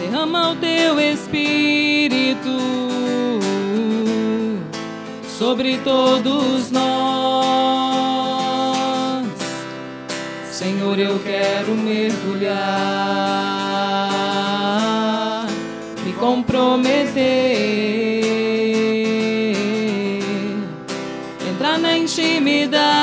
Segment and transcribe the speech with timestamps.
[0.00, 2.58] derrama o teu espírito
[5.38, 7.60] sobre todos nós.
[10.50, 12.56] Senhor, eu quero mergulhar,
[16.04, 17.14] me comprometer,
[21.46, 22.99] entrar na intimidade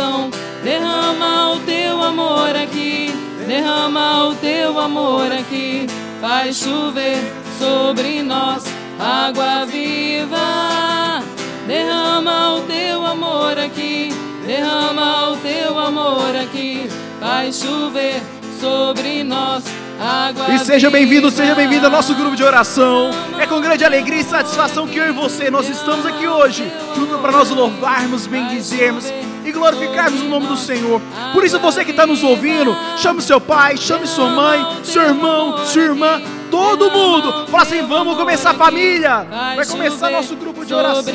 [0.00, 0.30] unção,
[0.64, 3.14] derrama o teu amor aqui,
[3.46, 5.86] derrama o teu amor aqui,
[6.20, 7.18] faz chover
[7.58, 8.64] sobre nós
[8.98, 11.22] água viva.
[11.66, 14.12] Derrama o teu amor aqui,
[14.46, 16.88] derrama o teu amor aqui,
[17.20, 18.20] faz chover
[18.58, 19.62] sobre nós
[20.00, 23.10] água E seja bem-vindo, seja bem-vindo ao nosso grupo de oração.
[23.38, 26.64] É com grande alegria e satisfação que eu e você, nós estamos aqui hoje,
[26.96, 29.04] junto para nós louvarmos, bendizermos
[29.44, 31.00] e glorificarmos o nome do Senhor.
[31.32, 35.64] Por isso, você que está nos ouvindo, chame seu pai, chame sua mãe, seu irmão,
[35.66, 37.46] sua irmã, todo mundo.
[37.46, 39.26] Fala assim: vamos começar a família.
[39.56, 41.14] Vai começar nosso grupo de oração.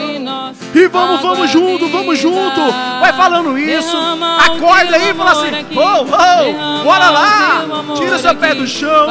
[0.74, 2.62] E vamos, vamos junto, vamos junto.
[3.00, 3.96] Vai falando isso.
[3.98, 7.66] Acorda aí e fala assim: oh, oh, bora lá.
[7.96, 9.08] Tira seu pé do chão.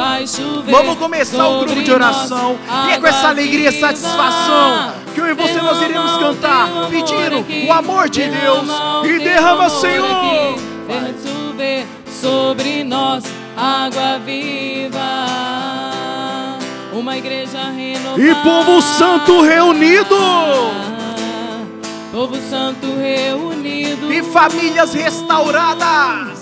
[0.69, 2.57] Vamos começar o grupo de oração.
[2.87, 7.45] E é com essa alegria e satisfação que eu e você nós iremos cantar, pedindo
[7.67, 8.67] o amor de Deus.
[9.05, 10.55] E derrama, Senhor.
[11.55, 11.85] Chover
[12.21, 13.23] sobre nós
[13.55, 15.54] água viva.
[16.95, 18.21] Uma igreja renovada.
[18.21, 20.15] E povo santo reunido.
[22.09, 24.13] Povo santo reunido.
[24.13, 26.41] E famílias restauradas.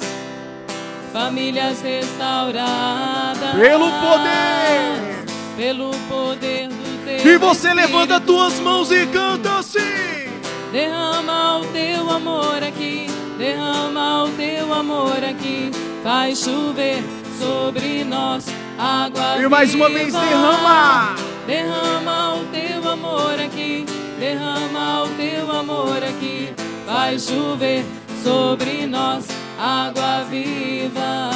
[1.12, 3.56] Famílias restauradas.
[3.56, 5.26] Pelo poder.
[5.58, 9.80] Pelo poder do teu E você levanta tuas mãos e canta assim.
[10.72, 13.08] Derrama o teu amor aqui,
[13.40, 15.72] derrama o teu amor aqui,
[16.04, 17.04] faz chover
[17.40, 18.46] sobre nós
[18.84, 21.16] água E mais uma vez derrama.
[21.48, 23.86] Derrama o teu amor aqui,
[24.20, 26.54] derrama o teu amor aqui,
[26.86, 27.84] faz chover
[28.24, 29.26] sobre nós
[29.60, 31.32] água viva.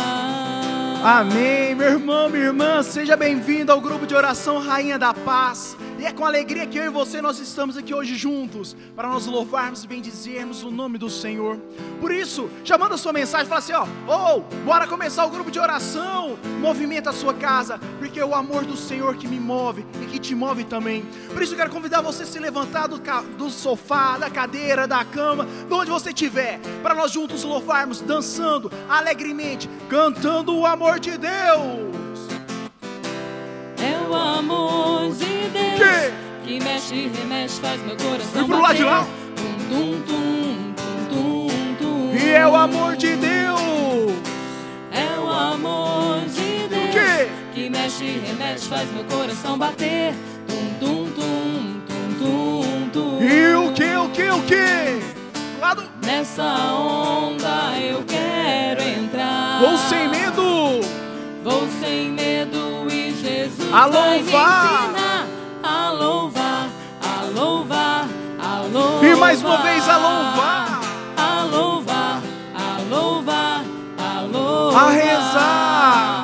[1.03, 5.77] Amém, meu irmão, minha irmã, seja bem-vindo ao grupo de oração Rainha da Paz.
[5.99, 9.25] E é com alegria que eu e você nós estamos aqui hoje juntos para nós
[9.25, 11.57] louvarmos e bendizermos o nome do Senhor.
[11.99, 15.59] Por isso, já manda sua mensagem, fala assim, ó, ô, bora começar o grupo de
[15.59, 16.37] oração.
[16.61, 20.19] Movimenta a sua casa, porque é o amor do Senhor que me move e que
[20.19, 21.03] te move também.
[21.33, 23.01] Por isso eu quero convidar você a se levantar do,
[23.35, 28.71] do sofá, da cadeira, da cama, de onde você estiver, para nós juntos louvarmos, dançando
[28.87, 32.36] alegremente, cantando o amor de Deus.
[33.79, 36.47] É o amor de Deus Que?
[36.47, 39.07] que mexe e remexe, faz meu coração E pro lado de lá?
[39.35, 40.73] Tum, tum, tum,
[41.09, 42.15] tum, tum, tum.
[42.17, 44.11] E é o amor de Deus.
[44.91, 47.27] É o amor de Deus Que?
[47.53, 50.13] que mexe e remexe, faz meu coração bater.
[50.47, 53.23] Tum, tum, tum, tum, tum, tum.
[53.23, 55.59] E o que, o que, o que?
[55.59, 55.83] Lado.
[56.05, 59.59] Nessa onda eu quero entrar.
[59.59, 60.81] Vou sem medo.
[61.43, 61.67] Vou
[63.71, 64.93] A louvar.
[65.61, 66.69] a louvar,
[67.03, 68.07] a louvar,
[68.39, 69.03] a louvar.
[69.03, 70.79] E mais uma vez a louvar.
[71.17, 72.21] a louvar,
[72.55, 73.65] a louvar,
[73.97, 74.83] a louvar.
[74.83, 76.23] A rezar.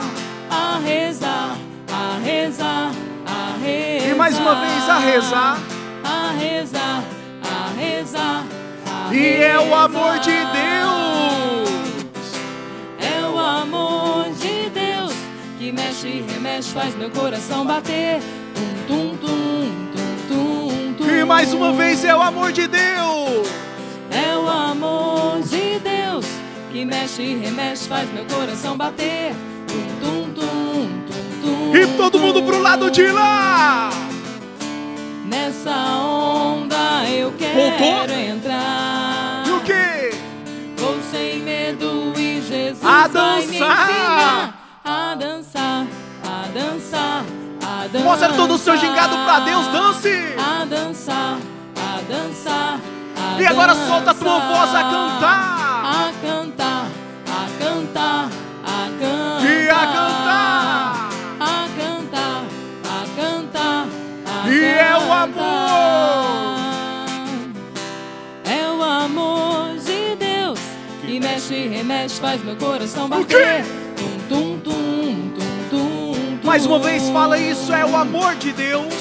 [0.49, 1.57] a rezar,
[1.91, 2.91] a rezar,
[3.25, 4.09] a rezar.
[4.09, 5.57] E mais uma vez a rezar.
[6.03, 7.03] a rezar,
[7.43, 8.43] a rezar.
[9.11, 10.31] E é o amor de.
[10.31, 11.69] Deus.
[12.99, 14.12] É o amor
[15.63, 18.19] que mexe e remexe, faz meu coração bater.
[18.85, 21.09] Tum, tum, tum, tum, tum, tum.
[21.09, 23.47] E mais uma vez é o amor de Deus.
[24.11, 26.25] É o amor de Deus
[26.69, 29.33] que mexe e remexe, faz meu coração bater.
[30.01, 33.89] Tum, tum, tum, tum, tum, E todo mundo pro lado de lá.
[35.25, 38.17] Nessa onda eu quero Voltou?
[38.17, 39.43] entrar.
[39.47, 40.13] E o que?
[40.75, 44.62] Vou sem medo e Jesus A vai me ensinar
[47.93, 48.03] dançar.
[48.09, 50.09] Mostra todo o seu gingado pra Deus, dance.
[50.37, 51.37] A dançar,
[51.77, 52.79] a dançar,
[53.37, 53.87] a E agora dançar.
[53.87, 55.63] solta a tua voz a cantar.
[55.85, 56.85] A cantar,
[57.27, 58.29] a cantar,
[58.63, 59.45] a cantar.
[59.45, 61.09] E a cantar.
[61.39, 62.43] A cantar,
[62.83, 63.87] a cantar,
[64.45, 65.23] a E é o cantar.
[65.23, 66.23] amor.
[68.45, 70.59] É o amor de Deus
[71.01, 73.63] que mexe e remexe, faz meu coração O quê?
[76.53, 78.93] Mais uma vez fala isso, é o amor de Deus.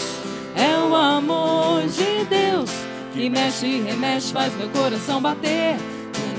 [0.57, 2.71] É o amor de Deus
[3.13, 5.77] que mexe e remexe, faz meu coração bater.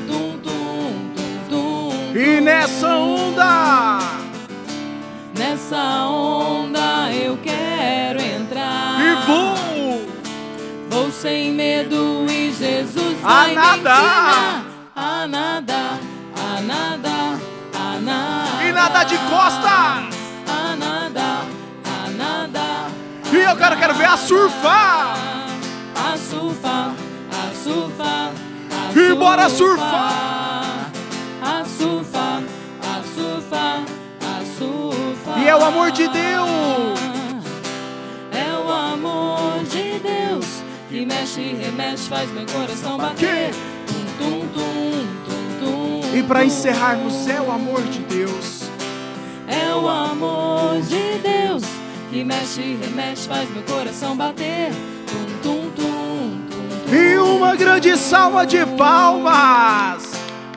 [0.07, 2.19] tum, tum, tum, tum.
[2.19, 3.99] E nessa onda,
[5.37, 8.97] Nessa onda eu quero entrar.
[8.99, 10.07] e vou.
[10.89, 14.65] Vou sem medo e Jesus A vai nadar.
[14.95, 15.99] a nadar,
[16.35, 17.39] a nadar,
[17.71, 18.65] a nadar.
[18.67, 20.12] E nada de costa.
[23.53, 25.15] E eu quero, ver a surfar.
[25.95, 26.95] A surfar,
[27.29, 28.31] a surfar,
[28.71, 30.91] a E bora surfar.
[31.39, 32.41] A surfar,
[32.81, 33.83] a surfar,
[34.21, 35.39] a surfar.
[35.39, 36.99] E é o amor de Deus.
[38.31, 40.45] É o amor de Deus
[40.89, 43.51] que mexe e remexe, faz meu coração bater.
[43.85, 48.63] Tum, tum, tum, tum, tum, E para encerrarmos, é o amor de Deus.
[49.47, 51.72] É o amor de Deus
[52.13, 54.69] que mexe remexe, faz meu coração bater.
[55.07, 56.95] Tum, tum, tum, tum.
[56.95, 60.03] E uma grande salva de palmas.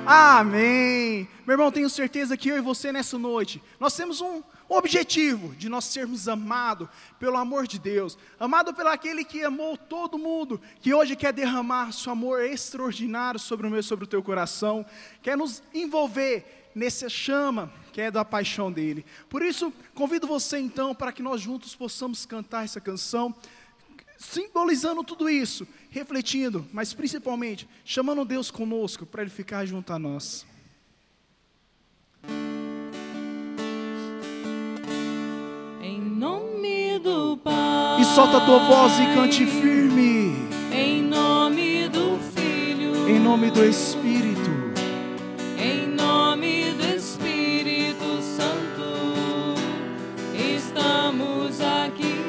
[0.05, 1.27] Amém.
[1.47, 5.71] Meu irmão, tenho certeza que eu e você nessa noite, nós temos um objetivo de
[5.71, 6.89] nós sermos amados
[7.19, 11.91] pelo amor de Deus, amado pelo aquele que amou todo mundo, que hoje quer derramar
[11.91, 14.85] seu amor extraordinário sobre o meu, sobre o teu coração,
[15.23, 19.07] quer nos envolver nessa chama que é da paixão dele.
[19.27, 23.35] Por isso, convido você então para que nós juntos possamos cantar essa canção
[24.19, 30.45] simbolizando tudo isso, refletindo, mas principalmente chamando Deus conosco para Ele ficar junto a nós.
[35.83, 38.01] Em nome do Pai.
[38.01, 40.35] E solta a tua voz e cante firme,
[40.71, 43.09] Em nome do Filho.
[43.09, 44.16] em nome do Espírito.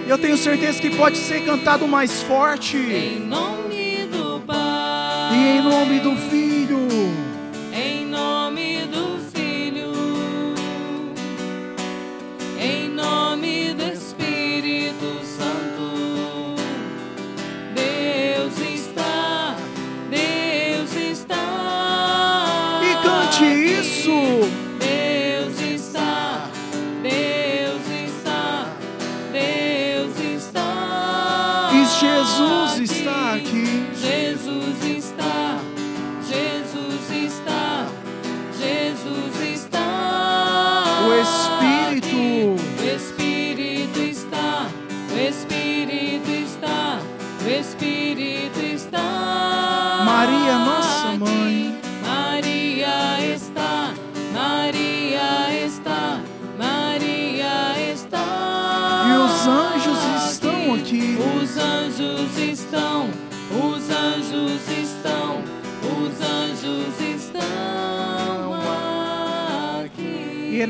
[0.07, 2.77] Eu tenho certeza que pode ser cantado mais forte.
[2.77, 5.33] Em nome do Pai.
[5.33, 6.36] E em nome do Filho.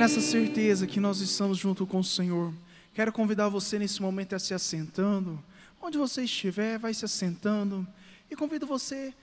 [0.07, 2.53] Nessa certeza que nós estamos junto com o Senhor.
[2.93, 5.37] Quero convidar você nesse momento a se assentando.
[5.81, 7.85] Onde você estiver, vai se assentando.
[8.31, 9.13] E convido você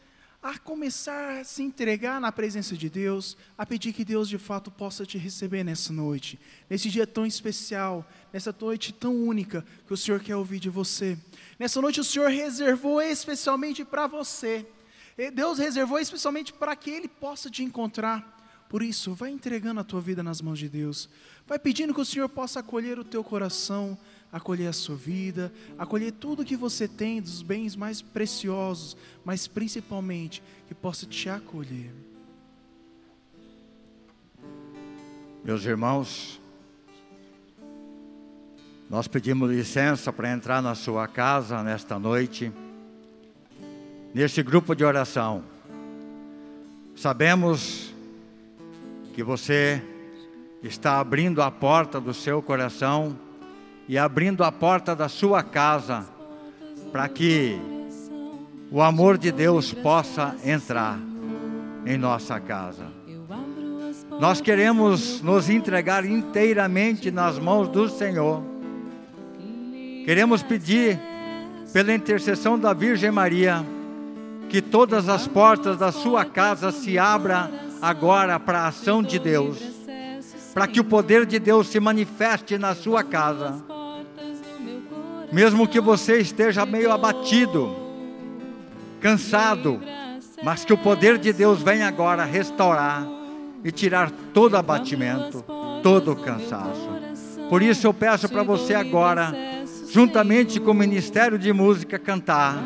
[0.43, 4.71] a começar a se entregar na presença de Deus, a pedir que Deus de fato
[4.71, 6.39] possa te receber nessa noite,
[6.69, 11.17] nesse dia tão especial, nessa noite tão única que o Senhor quer ouvir de você.
[11.59, 14.67] Nessa noite o Senhor reservou especialmente para você.
[15.33, 18.34] Deus reservou especialmente para que Ele possa te encontrar.
[18.75, 21.09] Por isso, vai entregando a tua vida nas mãos de Deus.
[21.47, 23.97] Vai pedindo que o Senhor possa acolher o teu coração,
[24.33, 30.43] acolher a sua vida, acolher tudo que você tem dos bens mais preciosos, mas principalmente
[30.67, 31.93] que possa te acolher.
[35.45, 36.41] Meus irmãos,
[38.91, 42.53] nós pedimos licença para entrar na sua casa nesta noite,
[44.13, 45.45] neste grupo de oração.
[46.97, 47.94] Sabemos
[49.15, 49.81] que você
[50.61, 53.17] está abrindo a porta do seu coração
[53.89, 56.05] e abrindo a porta da sua casa
[56.91, 57.57] para que
[58.73, 60.99] o amor de Deus possa entrar
[61.87, 62.87] em nossa casa.
[64.19, 68.43] Nós queremos nos entregar inteiramente nas mãos do Senhor.
[70.05, 70.99] Queremos pedir,
[71.73, 73.65] pela intercessão da Virgem Maria,
[74.49, 79.59] que todas as portas da sua casa se abram agora para a ação de Deus,
[80.55, 83.63] para que o poder de Deus se manifeste na sua casa.
[85.31, 87.77] Mesmo que você esteja meio abatido,
[89.01, 89.81] cansado,
[90.43, 93.07] mas que o poder de Deus venha agora restaurar
[93.63, 95.45] e tirar todo abatimento,
[95.83, 96.89] todo cansaço.
[97.51, 99.33] Por isso eu peço para você agora,
[99.91, 102.65] juntamente com o Ministério de Música, cantar.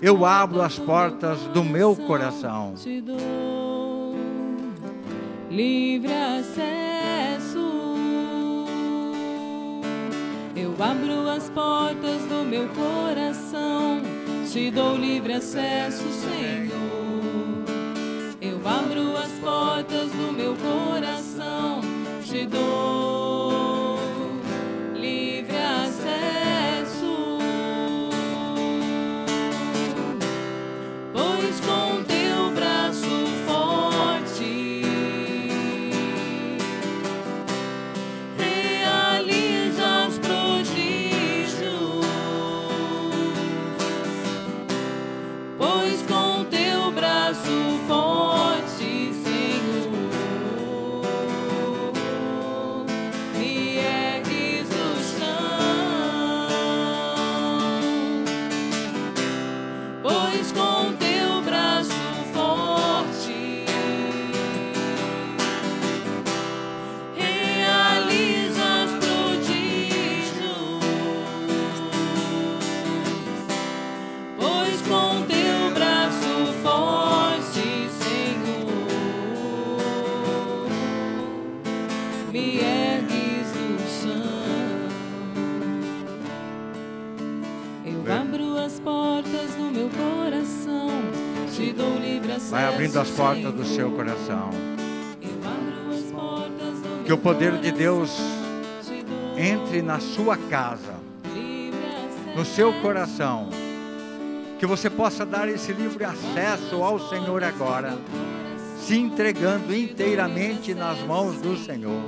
[0.00, 2.74] Eu abro as portas do meu coração.
[5.52, 7.58] Livre acesso.
[10.56, 14.00] Eu abro as portas do meu coração,
[14.50, 16.72] te dou livre acesso, Senhor.
[18.40, 21.82] Eu abro as portas do meu coração,
[22.24, 23.51] te dou
[93.72, 94.50] seu coração.
[97.04, 98.16] Que o poder de Deus
[99.36, 100.94] entre na sua casa,
[102.36, 103.48] no seu coração.
[104.58, 107.96] Que você possa dar esse livre acesso ao Senhor agora,
[108.78, 112.02] se entregando inteiramente nas mãos do Senhor.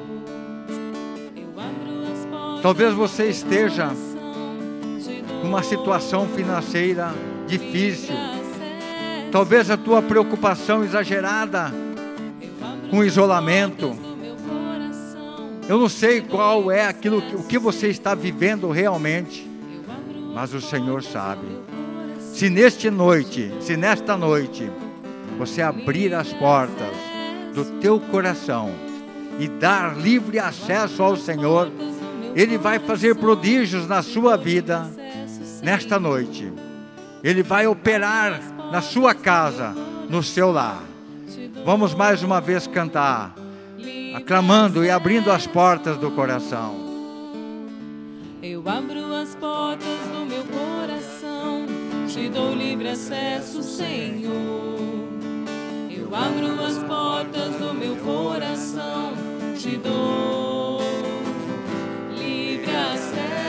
[2.63, 3.91] Talvez você esteja
[5.43, 7.13] numa situação financeira
[7.47, 8.15] difícil.
[9.35, 11.75] Talvez a tua preocupação exagerada
[12.89, 13.93] com isolamento.
[15.69, 19.45] Eu não sei qual é aquilo que, o que você está vivendo realmente,
[20.33, 21.49] mas o Senhor sabe.
[22.21, 24.71] Se neste noite, se nesta noite,
[25.37, 26.95] você abrir as portas
[27.53, 28.71] do teu coração
[29.41, 31.73] e dar livre acesso ao Senhor,
[32.37, 34.89] Ele vai fazer prodígios na sua vida
[35.61, 36.53] nesta noite.
[37.25, 38.39] Ele vai operar
[38.71, 39.75] na sua casa,
[40.11, 40.83] no seu lar.
[41.65, 43.35] Vamos mais uma vez cantar,
[44.15, 46.85] aclamando e abrindo as portas do coração.
[48.43, 51.65] Eu abro as portas do meu coração,
[52.07, 54.79] te dou livre acesso, Senhor.
[55.91, 59.15] Eu abro as portas do meu coração,
[59.57, 60.83] te dou
[62.19, 63.44] livre acesso.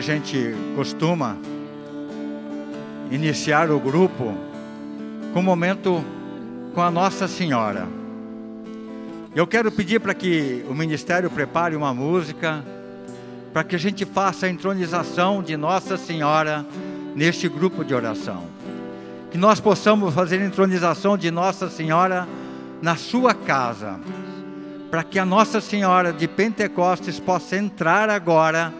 [0.00, 1.36] A gente costuma
[3.10, 4.34] iniciar o grupo
[5.34, 6.02] com um momento
[6.74, 7.86] com a Nossa Senhora.
[9.36, 12.64] Eu quero pedir para que o ministério prepare uma música
[13.52, 16.64] para que a gente faça a entronização de Nossa Senhora
[17.14, 18.44] neste grupo de oração.
[19.30, 22.26] Que nós possamos fazer a entronização de Nossa Senhora
[22.80, 24.00] na sua casa,
[24.90, 28.72] para que a Nossa Senhora de Pentecostes possa entrar agora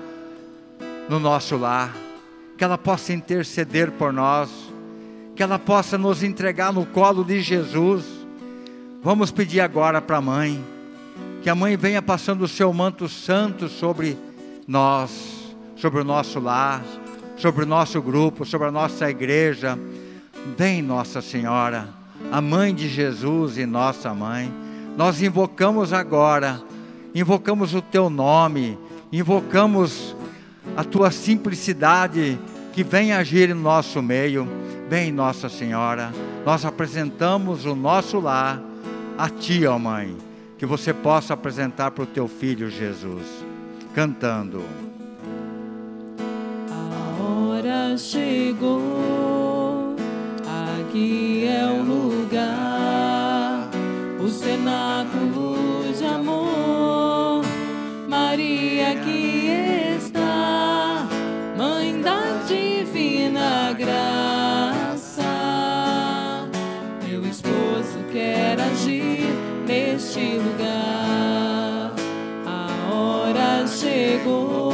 [1.11, 1.93] no nosso lar,
[2.57, 4.49] que ela possa interceder por nós,
[5.35, 8.05] que ela possa nos entregar no colo de Jesus.
[9.03, 10.65] Vamos pedir agora para a mãe,
[11.43, 14.17] que a mãe venha passando o seu manto santo sobre
[14.69, 15.11] nós,
[15.75, 16.81] sobre o nosso lar,
[17.37, 19.77] sobre o nosso grupo, sobre a nossa igreja.
[20.57, 21.89] Vem, Nossa Senhora,
[22.31, 24.53] a mãe de Jesus e nossa mãe.
[24.97, 26.63] Nós invocamos agora,
[27.13, 28.79] invocamos o teu nome,
[29.11, 30.15] invocamos
[30.77, 32.39] a tua simplicidade
[32.73, 34.49] que vem agir no nosso meio.
[34.89, 36.13] Vem, Nossa Senhora,
[36.45, 38.61] nós apresentamos o nosso lar
[39.17, 40.17] a ti, ó Mãe.
[40.59, 43.25] que você possa apresentar para o teu filho Jesus,
[43.95, 44.63] cantando.
[46.71, 49.97] A hora chegou,
[50.79, 53.71] aqui é o lugar,
[54.23, 57.43] o cenáculo de amor.
[58.07, 59.30] Maria aqui
[63.81, 65.23] graça.
[67.09, 69.27] Meu esposo quer agir
[69.67, 71.95] neste lugar.
[72.47, 74.73] A hora chegou,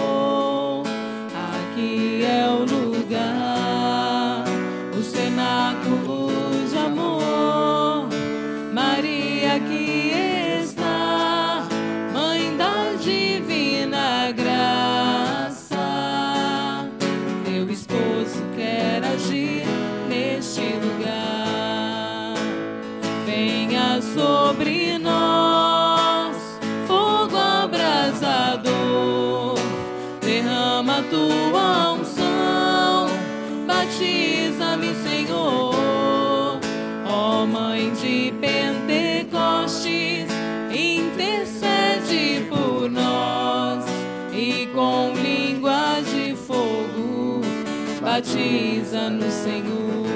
[48.17, 50.07] batiza-nos, Senhor.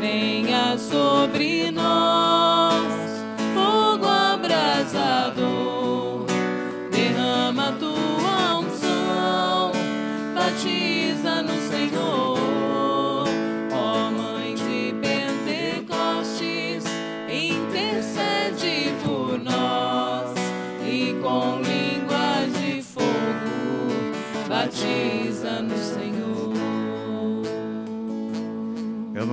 [0.00, 1.59] Venha sobre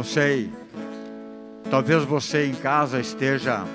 [0.07, 0.49] sei,
[1.69, 3.65] talvez você em casa esteja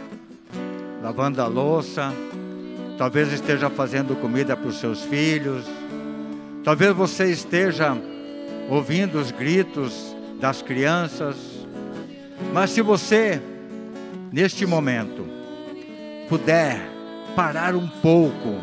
[1.02, 2.10] lavando a louça,
[2.96, 5.66] talvez esteja fazendo comida para os seus filhos,
[6.64, 7.94] talvez você esteja
[8.70, 11.36] ouvindo os gritos das crianças,
[12.52, 13.40] mas se você,
[14.32, 15.26] neste momento,
[16.30, 16.80] puder
[17.36, 18.54] parar um pouco,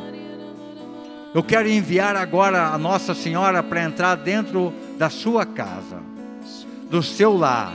[1.36, 6.10] eu quero enviar agora a Nossa Senhora para entrar dentro da sua casa
[6.90, 7.74] do seu lar,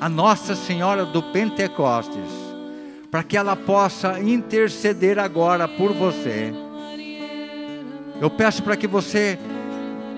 [0.00, 2.30] a Nossa Senhora do Pentecostes,
[3.10, 6.52] para que ela possa interceder agora por você.
[8.20, 9.38] Eu peço para que você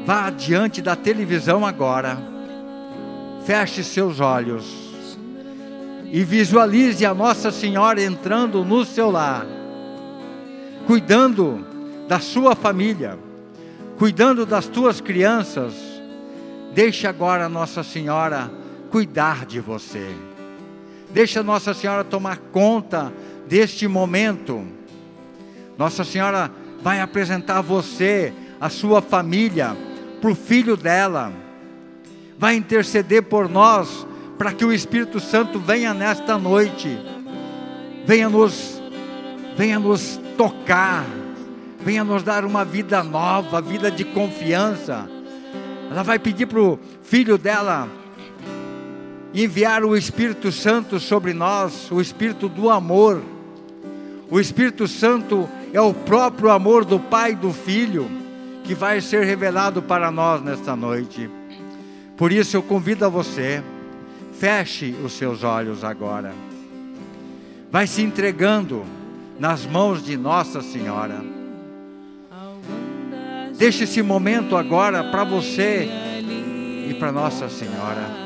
[0.05, 2.19] vá diante da televisão agora,
[3.47, 4.91] feche seus olhos
[6.13, 9.47] e visualize a Nossa Senhora entrando no seu lar,
[10.87, 11.65] cuidando
[12.07, 13.19] da sua família,
[13.97, 15.90] cuidando das tuas crianças
[16.73, 18.51] Deixe agora Nossa Senhora
[18.91, 20.15] cuidar de você.
[21.11, 23.13] Deixa Nossa Senhora tomar conta
[23.49, 24.65] deste momento.
[25.77, 26.51] Nossa Senhora
[26.83, 29.77] vai apresentar você, a sua família,
[30.21, 31.33] para o filho dela.
[32.39, 34.07] Vai interceder por nós,
[34.39, 36.99] para que o Espírito Santo venha nesta noite.
[38.07, 38.81] Venha nos,
[39.57, 41.05] venha nos tocar.
[41.81, 45.09] Venha nos dar uma vida nova, vida de confiança
[45.91, 47.89] ela vai pedir para o filho dela
[49.35, 53.21] enviar o Espírito Santo sobre nós, o Espírito do amor.
[54.31, 58.09] O Espírito Santo é o próprio amor do Pai e do Filho
[58.63, 61.29] que vai ser revelado para nós nesta noite.
[62.17, 63.61] Por isso eu convido a você,
[64.39, 66.33] feche os seus olhos agora.
[67.69, 68.85] Vai se entregando
[69.41, 71.40] nas mãos de Nossa Senhora.
[73.61, 75.87] Deixe esse momento agora para você
[76.89, 78.20] e para Nossa Senhora.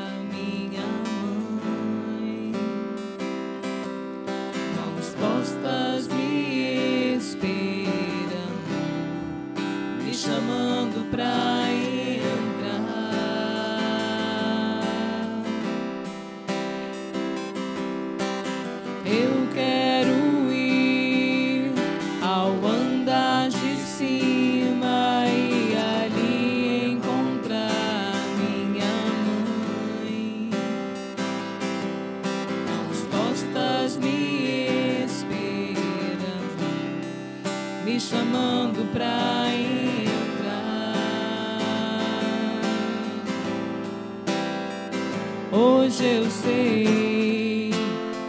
[45.57, 47.71] Hoje eu sei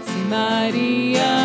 [0.05, 1.36] se Maria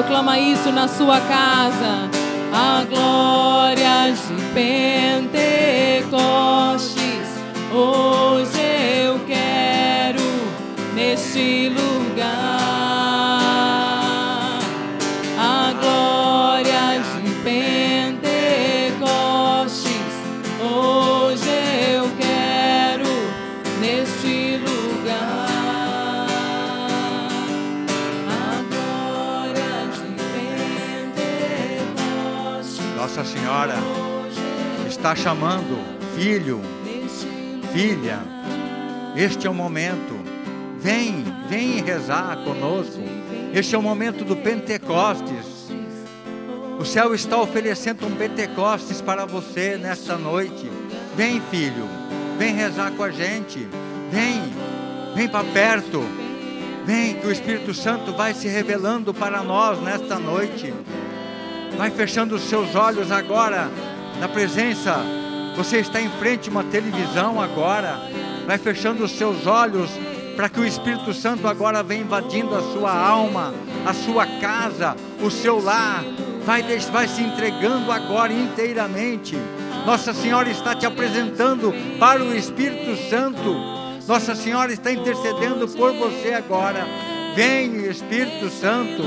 [0.00, 2.08] Proclama isso na sua casa.
[2.54, 5.09] A glória de Pentecostes,
[35.00, 35.82] está chamando,
[36.14, 36.60] filho,
[37.72, 38.18] filha,
[39.16, 40.14] este é o momento.
[40.78, 43.00] Vem, vem rezar conosco.
[43.54, 45.70] Este é o momento do Pentecostes.
[46.78, 50.70] O céu está oferecendo um Pentecostes para você nesta noite.
[51.16, 51.88] Vem, filho,
[52.38, 53.66] vem rezar com a gente.
[54.10, 54.52] Vem,
[55.14, 56.04] vem para perto.
[56.84, 60.74] Vem, que o Espírito Santo vai se revelando para nós nesta noite.
[61.78, 63.70] Vai fechando os seus olhos agora
[64.20, 64.96] na presença.
[65.56, 67.98] Você está em frente a uma televisão agora.
[68.46, 69.90] Vai fechando os seus olhos
[70.36, 73.52] para que o Espírito Santo agora venha invadindo a sua alma,
[73.84, 76.04] a sua casa, o seu lar.
[76.44, 79.36] Vai, vai se entregando agora inteiramente.
[79.86, 83.54] Nossa Senhora está te apresentando para o Espírito Santo.
[84.06, 86.86] Nossa Senhora está intercedendo por você agora.
[87.34, 89.02] Vem, Espírito Santo.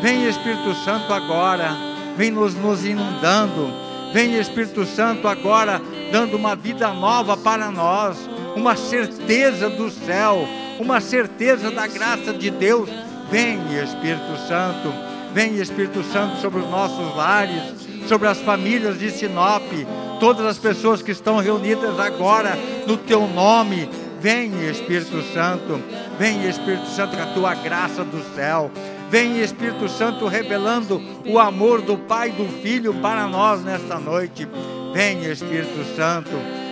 [0.00, 1.76] Vem, Espírito Santo, agora.
[2.16, 3.87] Vem nos, nos inundando.
[4.12, 8.18] Vem, Espírito Santo, agora, dando uma vida nova para nós.
[8.56, 10.46] Uma certeza do céu.
[10.78, 12.88] Uma certeza da graça de Deus.
[13.30, 14.92] Vem, Espírito Santo.
[15.32, 17.62] Vem, Espírito Santo, sobre os nossos lares,
[18.08, 19.62] sobre as famílias de Sinop,
[20.18, 23.88] todas as pessoas que estão reunidas agora no teu nome.
[24.20, 25.80] Vem, Espírito Santo.
[26.18, 28.70] Vem, Espírito Santo, com a tua graça do céu.
[29.10, 34.46] Vem, Espírito Santo, revelando o amor do Pai e do Filho para nós nesta noite.
[34.92, 36.30] Vem, Espírito Santo.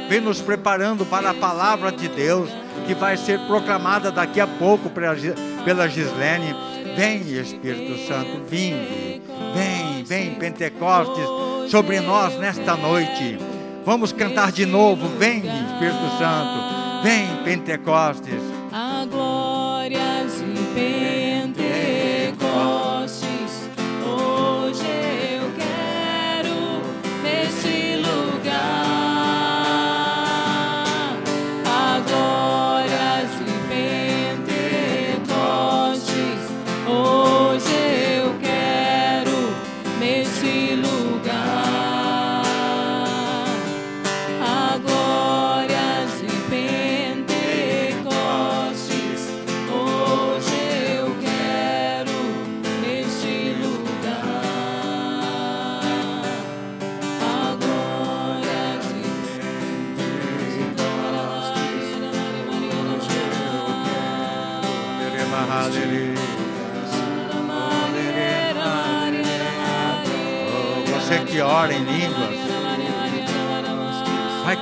[0.09, 2.49] Vem nos preparando para a palavra de Deus
[2.87, 6.55] que vai ser proclamada daqui a pouco pela Gi- pela Gislene.
[6.95, 9.21] Vem, Espírito Santo, vinde.
[9.55, 11.25] Vem, vem, Pentecostes,
[11.71, 13.39] sobre nós nesta noite.
[13.85, 15.09] Vamos cantar de novo.
[15.19, 17.03] Vem, Espírito Santo.
[17.03, 18.41] Vem, Pentecostes.
[18.73, 20.63] A glória de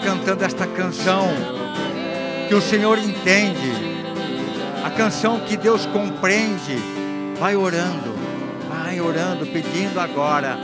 [0.05, 1.29] cantando esta canção
[2.47, 3.73] que o Senhor entende,
[4.85, 6.77] a canção que Deus compreende.
[7.41, 8.15] Vai orando,
[8.69, 10.59] vai orando, pedindo agora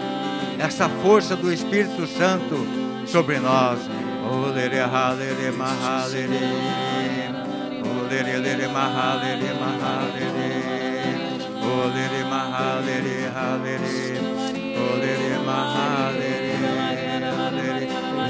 [0.58, 2.66] essa força do Espírito Santo
[3.06, 3.80] sobre nós.
[4.22, 4.52] Oh,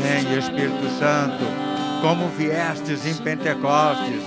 [0.03, 1.45] Vem, Espírito Santo,
[2.01, 4.23] como viestes em Pentecostes,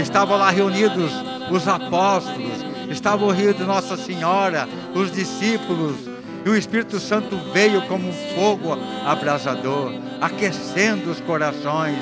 [0.00, 1.12] estavam lá reunidos
[1.50, 5.96] os apóstolos, estavam reunidos Nossa Senhora, os discípulos,
[6.44, 11.98] e o Espírito Santo veio como um fogo abrasador, aquecendo os corações.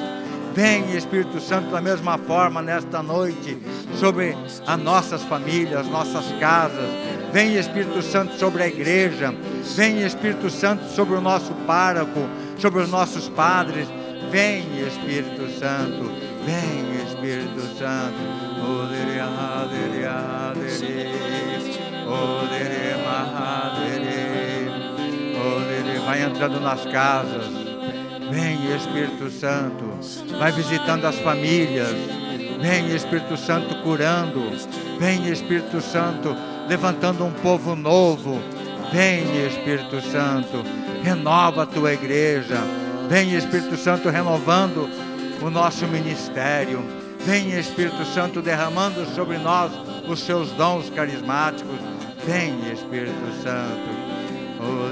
[0.54, 3.58] Vem, Espírito Santo, da mesma forma nesta noite,
[3.98, 6.88] sobre as nossas famílias, nossas casas.
[7.32, 9.34] Vem, Espírito Santo, sobre a igreja.
[9.74, 12.20] Vem, Espírito Santo, sobre o nosso pároco,
[12.64, 13.86] sobre os nossos padres.
[14.30, 16.10] Vem, Espírito Santo.
[16.46, 18.14] Vem, Espírito Santo.
[26.06, 27.44] Vai entrando nas casas.
[28.30, 29.84] Vem, Espírito Santo.
[30.38, 31.94] Vai visitando as famílias.
[32.62, 34.40] Vem, Espírito Santo, curando.
[34.98, 36.34] Vem, Espírito Santo,
[36.66, 38.53] levantando um povo novo.
[38.94, 40.64] Vem, Espírito Santo,
[41.02, 42.60] renova a tua igreja.
[43.08, 44.88] Vem, Espírito Santo, renovando
[45.42, 46.80] o nosso ministério.
[47.26, 49.72] Vem, Espírito Santo, derramando sobre nós
[50.06, 51.74] os seus dons carismáticos.
[52.24, 53.90] Vem, Espírito Santo.
[54.60, 54.84] Oh,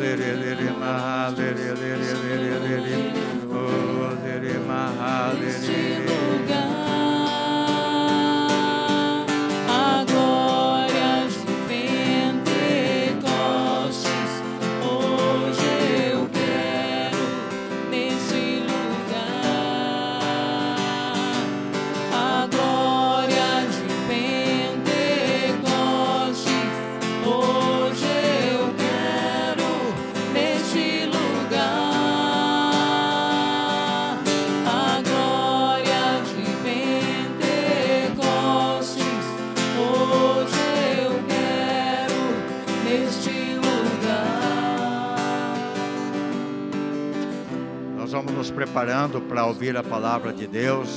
[48.72, 50.88] preparando para ouvir a palavra de Deus.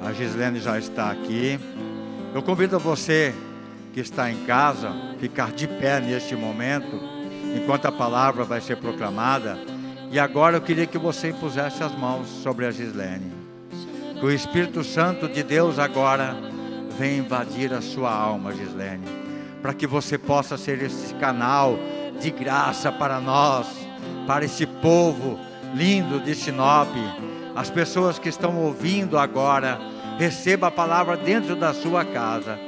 [0.00, 1.58] A Gislene já está aqui.
[2.32, 3.34] Eu convido você
[3.92, 6.96] que está em casa, ficar de pé neste momento,
[7.56, 9.58] enquanto a palavra vai ser proclamada.
[10.12, 13.32] E agora eu queria que você impusesse as mãos sobre a Gislene.
[14.20, 16.36] Que o Espírito Santo de Deus agora
[16.96, 19.04] venha invadir a sua alma, Gislene,
[19.60, 21.76] para que você possa ser esse canal
[22.20, 23.66] de graça para nós,
[24.28, 26.88] para esse povo lindo de Sinop.
[27.54, 29.78] As pessoas que estão ouvindo agora,
[30.18, 32.58] receba a palavra dentro da sua casa.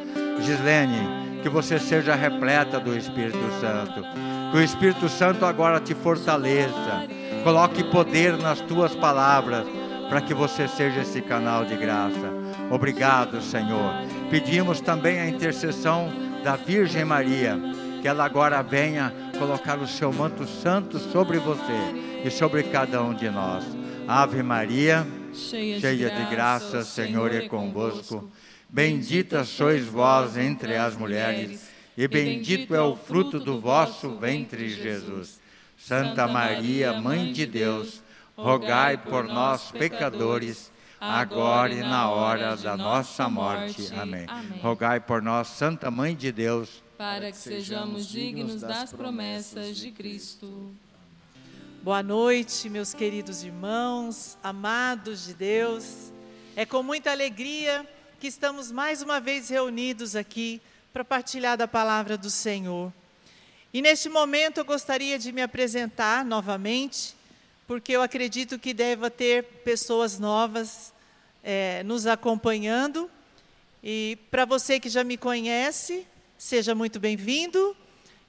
[0.40, 4.02] Gislene, que você seja repleta do Espírito Santo.
[4.50, 7.06] Que o Espírito Santo agora te fortaleça.
[7.44, 9.64] Coloque poder nas tuas palavras
[10.08, 12.32] para que você seja esse canal de graça.
[12.70, 13.94] Obrigado, Senhor.
[14.28, 16.10] Pedimos também a intercessão
[16.42, 17.58] da Virgem Maria,
[18.02, 23.14] que ela agora venha colocar o seu manto santo sobre você e sobre cada um
[23.14, 23.64] de nós.
[24.06, 28.30] Ave Maria, cheia de graça, Senhor é convosco.
[28.68, 35.40] Bendita sois vós entre as mulheres, e bendito é o fruto do vosso ventre, Jesus.
[35.76, 38.02] Santa Maria, Mãe de Deus,
[38.36, 43.92] rogai por nós, pecadores, agora e na hora da nossa morte.
[43.94, 44.26] Amém.
[44.62, 50.70] Rogai por nós, Santa Mãe de Deus, para que sejamos dignos das promessas de Cristo.
[51.82, 56.12] Boa noite, meus queridos irmãos, amados de Deus.
[56.54, 57.88] É com muita alegria
[58.20, 60.60] que estamos mais uma vez reunidos aqui
[60.92, 62.92] para partilhar da palavra do Senhor.
[63.72, 67.16] E neste momento eu gostaria de me apresentar novamente,
[67.66, 70.92] porque eu acredito que deva ter pessoas novas
[71.42, 73.10] é, nos acompanhando.
[73.82, 77.74] E para você que já me conhece, seja muito bem-vindo.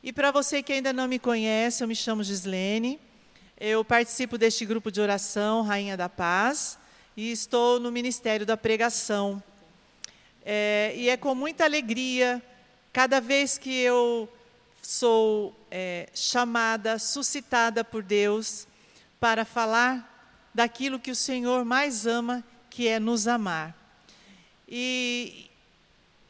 [0.02, 3.11] E para você que ainda não me conhece, eu me chamo Gislene.
[3.64, 6.80] Eu participo deste grupo de oração Rainha da Paz
[7.16, 9.42] e estou no Ministério da Pregação.
[10.44, 12.42] É, e é com muita alegria,
[12.92, 14.28] cada vez que eu
[14.82, 18.66] sou é, chamada, suscitada por Deus
[19.20, 23.78] para falar daquilo que o Senhor mais ama, que é nos amar.
[24.68, 25.52] E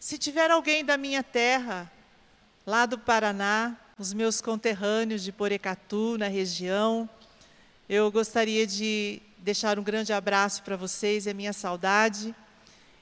[0.02, 1.90] se tiver alguém da minha terra,
[2.66, 7.10] lá do Paraná, os meus conterrâneos de Porecatu, na região,
[7.94, 12.34] eu gostaria de deixar um grande abraço para vocês, é minha saudade,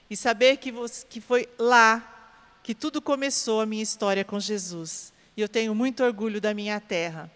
[0.09, 5.13] e saber que, você, que foi lá que tudo começou a minha história com Jesus.
[5.37, 7.29] E eu tenho muito orgulho da minha terra.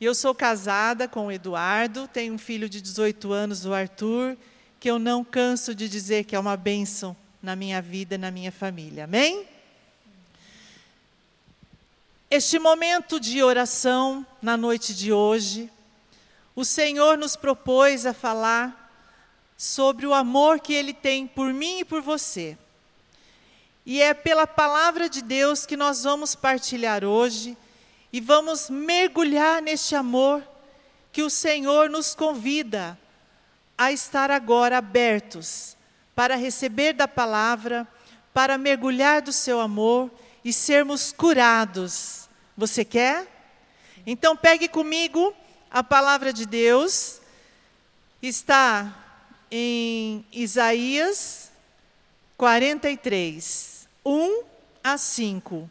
[0.00, 4.36] E eu sou casada com o Eduardo, tenho um filho de 18 anos, o Arthur,
[4.80, 8.50] que eu não canso de dizer que é uma bênção na minha vida, na minha
[8.50, 9.04] família.
[9.04, 9.46] Amém?
[12.28, 15.70] Este momento de oração na noite de hoje,
[16.56, 18.90] o Senhor nos propôs a falar
[19.58, 22.56] sobre o amor que Ele tem por mim e por você.
[23.84, 27.56] E é pela palavra de Deus que nós vamos partilhar hoje
[28.10, 30.42] e vamos mergulhar neste amor
[31.12, 32.98] que o Senhor nos convida
[33.76, 35.76] a estar agora abertos
[36.14, 37.86] para receber da palavra,
[38.32, 40.10] para mergulhar do seu amor
[40.42, 42.30] e sermos curados.
[42.56, 43.26] Você quer?
[44.06, 45.34] Então pegue comigo
[45.70, 47.20] a palavra de Deus.
[48.22, 48.94] Está
[49.50, 51.50] em Isaías
[52.36, 54.42] 43, 1
[54.82, 55.70] a 5.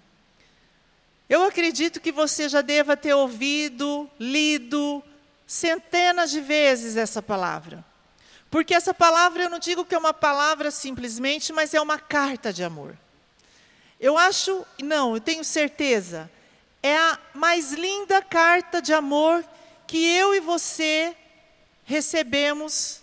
[1.28, 5.04] Eu acredito que você já deva ter ouvido, lido
[5.48, 7.84] centenas de vezes essa palavra.
[8.50, 12.54] Porque essa palavra, eu não digo que é uma palavra simplesmente, mas é uma carta
[12.54, 12.96] de amor.
[14.00, 16.30] Eu acho, não, eu tenho certeza,
[16.84, 19.44] é a mais linda carta de amor
[19.88, 21.16] que eu e você
[21.84, 23.02] recebemos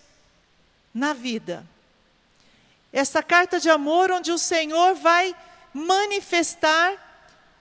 [0.93, 1.67] na vida.
[2.93, 5.35] Essa carta de amor, onde o Senhor vai
[5.73, 7.11] manifestar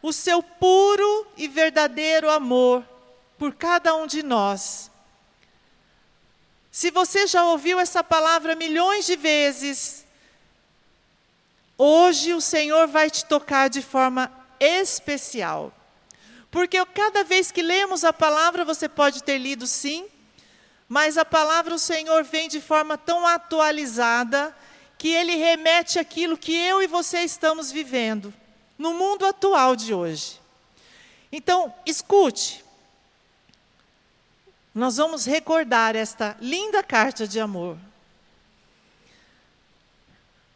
[0.01, 2.83] o seu puro e verdadeiro amor
[3.37, 4.91] por cada um de nós.
[6.71, 10.05] Se você já ouviu essa palavra milhões de vezes,
[11.77, 15.73] hoje o Senhor vai te tocar de forma especial.
[16.51, 20.05] Porque cada vez que lemos a palavra, você pode ter lido sim,
[20.87, 24.53] mas a palavra do Senhor vem de forma tão atualizada
[24.97, 28.33] que ele remete aquilo que eu e você estamos vivendo
[28.77, 30.41] no mundo atual de hoje.
[31.31, 32.63] Então, escute.
[34.75, 37.77] Nós vamos recordar esta linda carta de amor.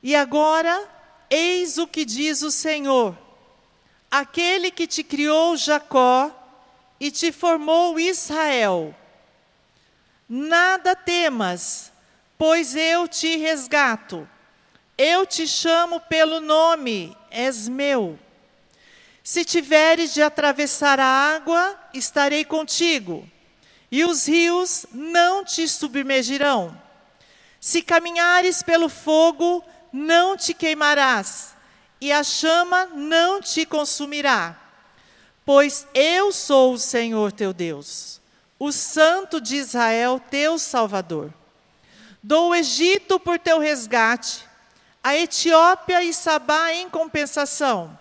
[0.04, 0.88] E agora,
[1.30, 3.18] eis o que diz o Senhor:
[4.20, 6.32] aquele que te criou Jacó
[7.00, 8.96] e te formou Israel
[10.28, 11.92] Nada temas,
[12.36, 14.28] pois eu te resgato.
[14.98, 18.18] Eu te chamo pelo nome, és meu.
[19.24, 23.30] Se tiveres de atravessar a água, estarei contigo,
[23.92, 26.76] e os rios não te submergirão.
[27.60, 31.55] Se caminhares pelo fogo, não te queimarás,
[32.00, 34.60] e a chama não te consumirá,
[35.46, 38.16] pois eu sou o Senhor teu Deus
[38.58, 41.34] o Santo de Israel, teu Salvador.
[42.22, 44.46] Dou o Egito por teu resgate,
[45.04, 47.98] a Etiópia e Sabá em compensação,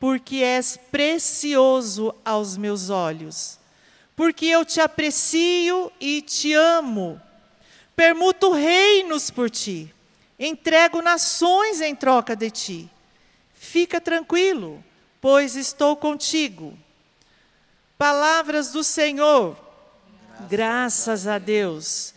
[0.00, 3.58] porque és precioso aos meus olhos,
[4.16, 7.20] porque eu te aprecio e te amo.
[7.94, 9.94] Permuto reinos por ti,
[10.36, 12.90] entrego nações em troca de ti.
[13.74, 14.84] Fica tranquilo,
[15.20, 16.78] pois estou contigo.
[17.98, 19.56] Palavras do Senhor
[20.48, 22.14] Graças a Deus.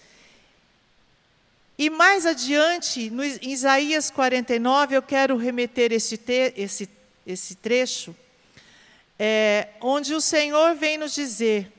[1.80, 6.88] E mais adiante, no Isaías 49, eu quero remeter esse, te, esse,
[7.26, 8.16] esse trecho,
[9.18, 11.74] é, onde o Senhor vem nos dizer: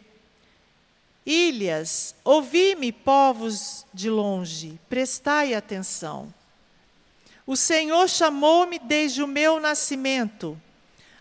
[1.25, 6.35] Ilhas, ouvi-me, povos de longe, prestai atenção.
[7.49, 10.61] O Senhor chamou-me desde o meu nascimento.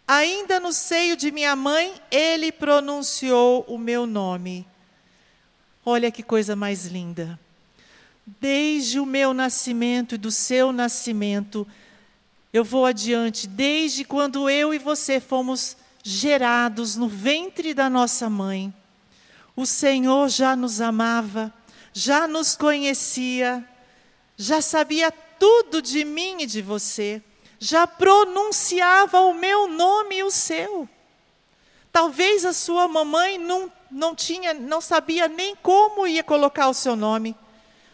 [0.05, 4.67] Ainda no seio de minha mãe, ele pronunciou o meu nome.
[5.85, 7.39] Olha que coisa mais linda.
[8.25, 11.65] Desde o meu nascimento e do seu nascimento,
[12.51, 18.73] eu vou adiante, desde quando eu e você fomos gerados no ventre da nossa mãe.
[19.55, 21.53] O Senhor já nos amava,
[21.93, 23.65] já nos conhecia,
[24.35, 25.09] já sabia
[25.39, 27.21] tudo de mim e de você,
[27.59, 30.87] já pronunciava o meu nome e o seu.
[31.91, 36.95] Talvez a sua mamãe não não tinha, não sabia nem como ia colocar o seu
[36.95, 37.35] nome.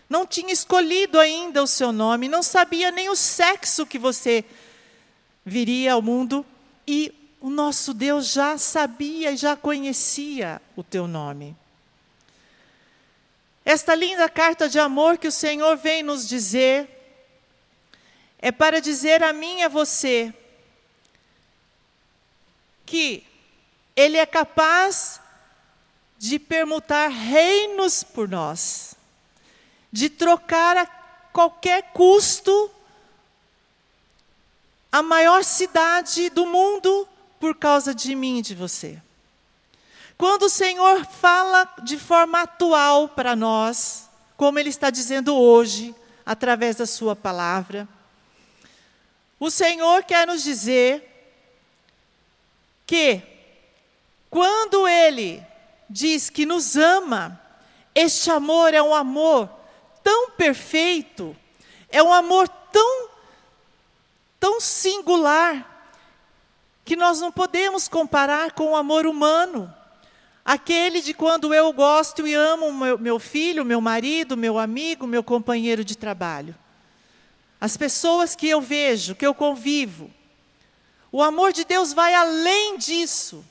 [0.10, 4.44] Não tinha escolhido ainda o seu nome, não sabia nem o sexo que você
[5.46, 6.46] viria ao mundo
[6.88, 11.56] e o nosso Deus já sabia e já conhecia o teu nome.
[13.66, 16.93] Esta linda carta de amor que o Senhor vem nos dizer
[18.44, 20.34] é para dizer a mim e a você
[22.86, 23.26] que
[23.96, 25.22] Ele é capaz
[26.20, 28.96] de permutar reinos por nós,
[29.89, 30.86] de trocar a
[31.32, 32.70] qualquer custo
[34.91, 37.08] a maior cidade do mundo
[37.39, 39.02] por causa de mim e de você.
[40.18, 46.76] Quando o Senhor fala de forma atual para nós, como Ele está dizendo hoje, através
[46.76, 47.88] da Sua palavra,
[49.44, 51.04] o Senhor quer nos dizer
[52.86, 53.22] que,
[54.30, 55.46] quando Ele
[55.89, 57.38] diz que nos ama,
[57.94, 59.50] este amor é um amor
[60.02, 61.36] tão perfeito,
[61.89, 63.10] é um amor tão,
[64.39, 65.91] tão singular,
[66.86, 69.74] que nós não podemos comparar com o amor humano.
[70.46, 75.22] Aquele de quando eu gosto e amo meu, meu filho, meu marido, meu amigo, meu
[75.22, 76.56] companheiro de trabalho.
[77.64, 80.11] As pessoas que eu vejo, que eu convivo.
[81.09, 83.41] O amor de Deus vai além disso.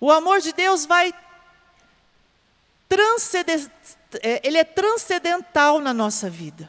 [0.00, 1.14] O amor de Deus vai
[4.20, 6.68] é, ele é transcendental na nossa vida.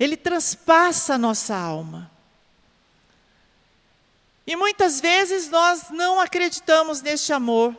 [0.00, 2.10] Ele transpassa a nossa alma.
[4.46, 7.76] E muitas vezes nós não acreditamos neste amor,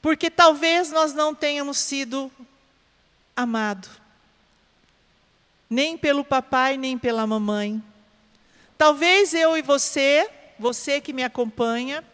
[0.00, 2.32] porque talvez nós não tenhamos sido
[3.36, 3.90] amado,
[5.68, 7.82] nem pelo papai, nem pela mamãe.
[8.78, 12.04] Talvez eu e você, você que me acompanha,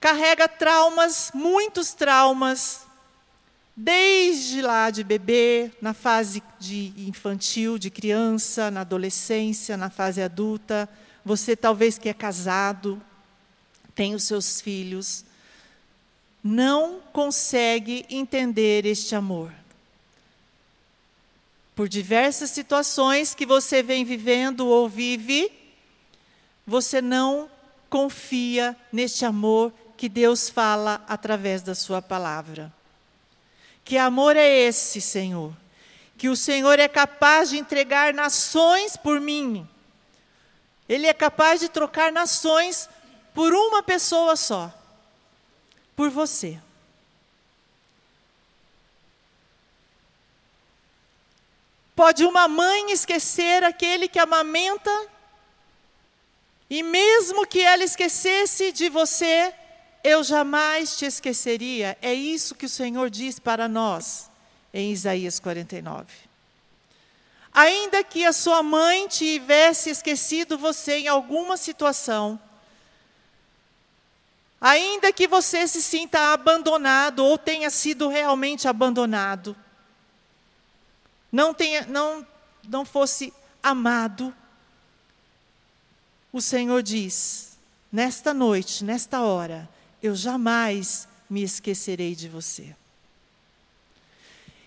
[0.00, 2.86] carrega traumas, muitos traumas,
[3.74, 10.88] desde lá de bebê, na fase de infantil, de criança, na adolescência, na fase adulta,
[11.24, 13.02] você talvez que é casado,
[13.94, 15.24] tem os seus filhos,
[16.42, 19.50] não consegue entender este amor.
[21.76, 25.52] Por diversas situações que você vem vivendo ou vive,
[26.66, 27.48] você não
[27.88, 32.72] confia neste amor que Deus fala através da Sua palavra.
[33.84, 35.52] Que amor é esse, Senhor?
[36.18, 39.68] Que o Senhor é capaz de entregar nações por mim.
[40.88, 42.88] Ele é capaz de trocar nações
[43.34, 44.72] por uma pessoa só
[45.94, 46.58] por você.
[51.96, 54.90] Pode uma mãe esquecer aquele que amamenta,
[56.68, 59.54] e mesmo que ela esquecesse de você,
[60.04, 61.96] eu jamais te esqueceria.
[62.02, 64.30] É isso que o Senhor diz para nós
[64.74, 66.06] em Isaías 49.
[67.50, 72.38] Ainda que a sua mãe tivesse esquecido você em alguma situação,
[74.60, 79.56] ainda que você se sinta abandonado ou tenha sido realmente abandonado,
[81.36, 82.26] não tenha, não,
[82.66, 83.30] não fosse
[83.62, 84.34] amado,
[86.32, 87.58] o Senhor diz:
[87.92, 89.68] nesta noite, nesta hora,
[90.02, 92.74] eu jamais me esquecerei de você.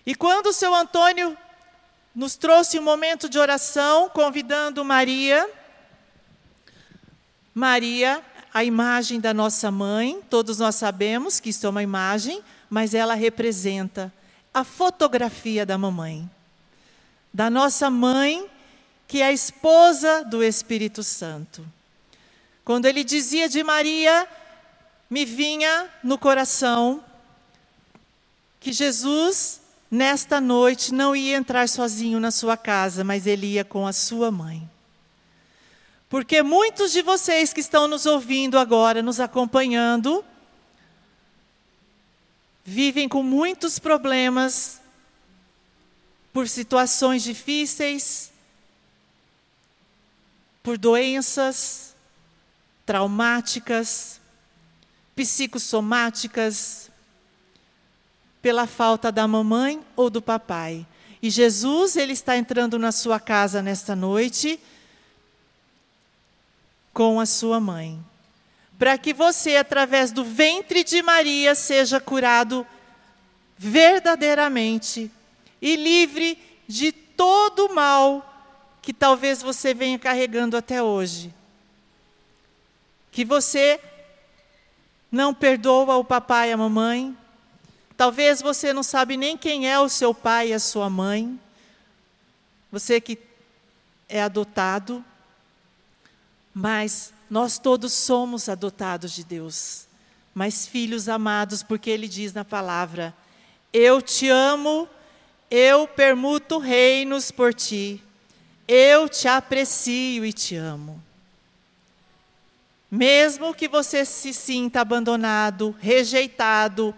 [0.06, 1.36] E quando o seu Antônio
[2.14, 5.50] nos trouxe um momento de oração, convidando Maria,
[7.52, 12.94] Maria, a imagem da nossa mãe, todos nós sabemos que isso é uma imagem, mas
[12.94, 14.12] ela representa
[14.54, 16.30] a fotografia da mamãe,
[17.32, 18.48] da nossa mãe,
[19.06, 21.64] que é a esposa do Espírito Santo.
[22.64, 24.28] Quando ele dizia de Maria,
[25.08, 27.04] me vinha no coração
[28.60, 29.60] que Jesus,
[29.90, 34.30] nesta noite, não ia entrar sozinho na sua casa, mas ele ia com a sua
[34.30, 34.68] mãe.
[36.08, 40.24] Porque muitos de vocês que estão nos ouvindo agora, nos acompanhando,
[42.64, 44.79] vivem com muitos problemas
[46.32, 48.30] por situações difíceis,
[50.62, 51.94] por doenças
[52.86, 54.20] traumáticas,
[55.14, 56.90] psicossomáticas,
[58.42, 60.86] pela falta da mamãe ou do papai.
[61.22, 64.58] E Jesus, ele está entrando na sua casa nesta noite
[66.92, 68.02] com a sua mãe,
[68.78, 72.66] para que você, através do ventre de Maria, seja curado
[73.56, 75.10] verdadeiramente
[75.60, 78.26] e livre de todo o mal
[78.80, 81.34] que talvez você venha carregando até hoje.
[83.12, 83.80] Que você
[85.10, 87.16] não perdoa o papai e a mamãe.
[87.96, 91.38] Talvez você não sabe nem quem é o seu pai e a sua mãe.
[92.72, 93.18] Você que
[94.08, 95.04] é adotado.
[96.54, 99.86] Mas nós todos somos adotados de Deus.
[100.34, 103.14] Mas filhos amados, porque ele diz na palavra:
[103.72, 104.88] Eu te amo,
[105.50, 108.02] eu permuto reinos por ti.
[108.68, 111.02] Eu te aprecio e te amo.
[112.88, 116.94] Mesmo que você se sinta abandonado, rejeitado,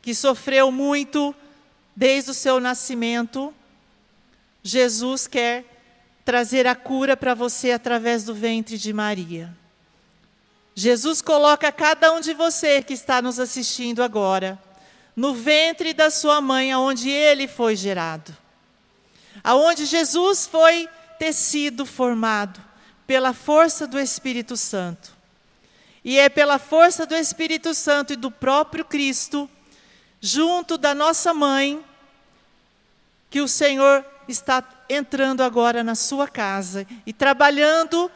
[0.00, 1.34] que sofreu muito
[1.94, 3.52] desde o seu nascimento,
[4.62, 5.64] Jesus quer
[6.24, 9.56] trazer a cura para você através do ventre de Maria.
[10.74, 14.65] Jesus coloca cada um de você que está nos assistindo agora
[15.16, 18.36] no ventre da sua mãe, aonde ele foi gerado.
[19.42, 20.86] Aonde Jesus foi
[21.18, 22.62] tecido, formado
[23.06, 25.16] pela força do Espírito Santo.
[26.04, 29.48] E é pela força do Espírito Santo e do próprio Cristo,
[30.20, 31.82] junto da nossa mãe,
[33.30, 38.10] que o Senhor está entrando agora na sua casa e trabalhando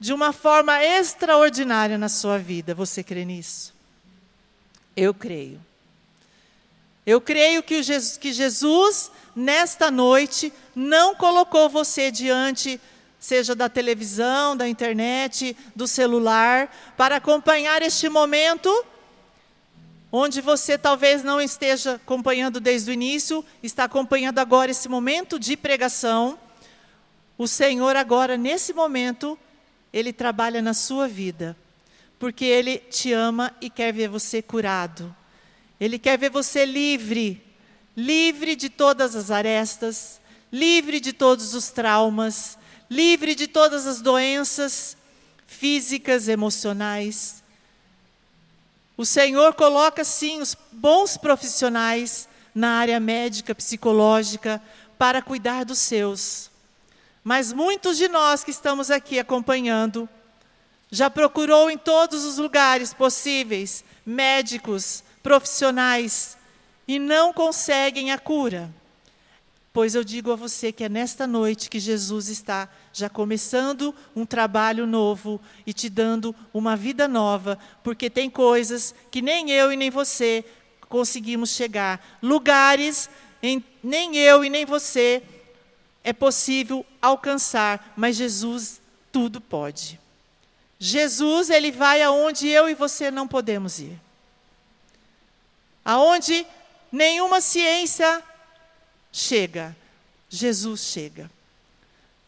[0.00, 2.74] de uma forma extraordinária na sua vida.
[2.74, 3.72] Você crê nisso?
[4.96, 5.60] Eu creio.
[7.06, 12.80] Eu creio que, Jesus, que Jesus, nesta noite, não colocou você diante,
[13.20, 18.70] seja da televisão, da internet, do celular, para acompanhar este momento
[20.16, 25.56] onde você talvez não esteja acompanhando desde o início, está acompanhando agora esse momento de
[25.56, 26.38] pregação.
[27.36, 29.36] O Senhor, agora, nesse momento,
[29.92, 31.56] Ele trabalha na sua vida,
[32.16, 35.12] porque Ele te ama e quer ver você curado.
[35.80, 37.42] Ele quer ver você livre,
[37.96, 40.20] livre de todas as arestas,
[40.52, 42.56] livre de todos os traumas,
[42.90, 44.96] livre de todas as doenças
[45.46, 47.42] físicas, emocionais.
[48.96, 54.62] O Senhor coloca, sim, os bons profissionais na área médica, psicológica,
[54.98, 56.50] para cuidar dos seus.
[57.22, 60.08] Mas muitos de nós que estamos aqui acompanhando,
[60.90, 66.36] já procurou em todos os lugares possíveis médicos, profissionais,
[66.86, 68.70] e não conseguem a cura.
[69.72, 74.24] Pois eu digo a você que é nesta noite que Jesus está já começando um
[74.24, 79.76] trabalho novo e te dando uma vida nova, porque tem coisas que nem eu e
[79.76, 80.44] nem você
[80.88, 83.10] conseguimos chegar, lugares
[83.42, 85.22] em nem eu e nem você
[86.04, 89.98] é possível alcançar, mas Jesus tudo pode.
[90.78, 94.03] Jesus, ele vai aonde eu e você não podemos ir.
[95.84, 96.46] Aonde
[96.90, 98.22] nenhuma ciência
[99.12, 99.76] chega,
[100.28, 101.30] Jesus chega.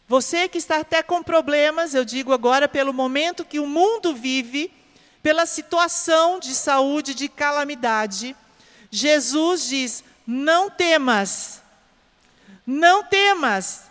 [0.07, 4.71] Você que está até com problemas, eu digo agora, pelo momento que o mundo vive,
[5.21, 8.35] pela situação de saúde, de calamidade,
[8.89, 11.61] Jesus diz: não temas,
[12.65, 13.83] não temas,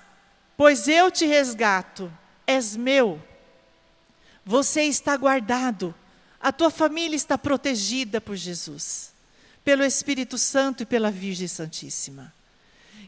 [0.56, 2.10] pois eu te resgato,
[2.46, 3.22] és meu.
[4.44, 5.94] Você está guardado,
[6.40, 9.12] a tua família está protegida por Jesus,
[9.66, 12.32] pelo Espírito Santo e pela Virgem Santíssima.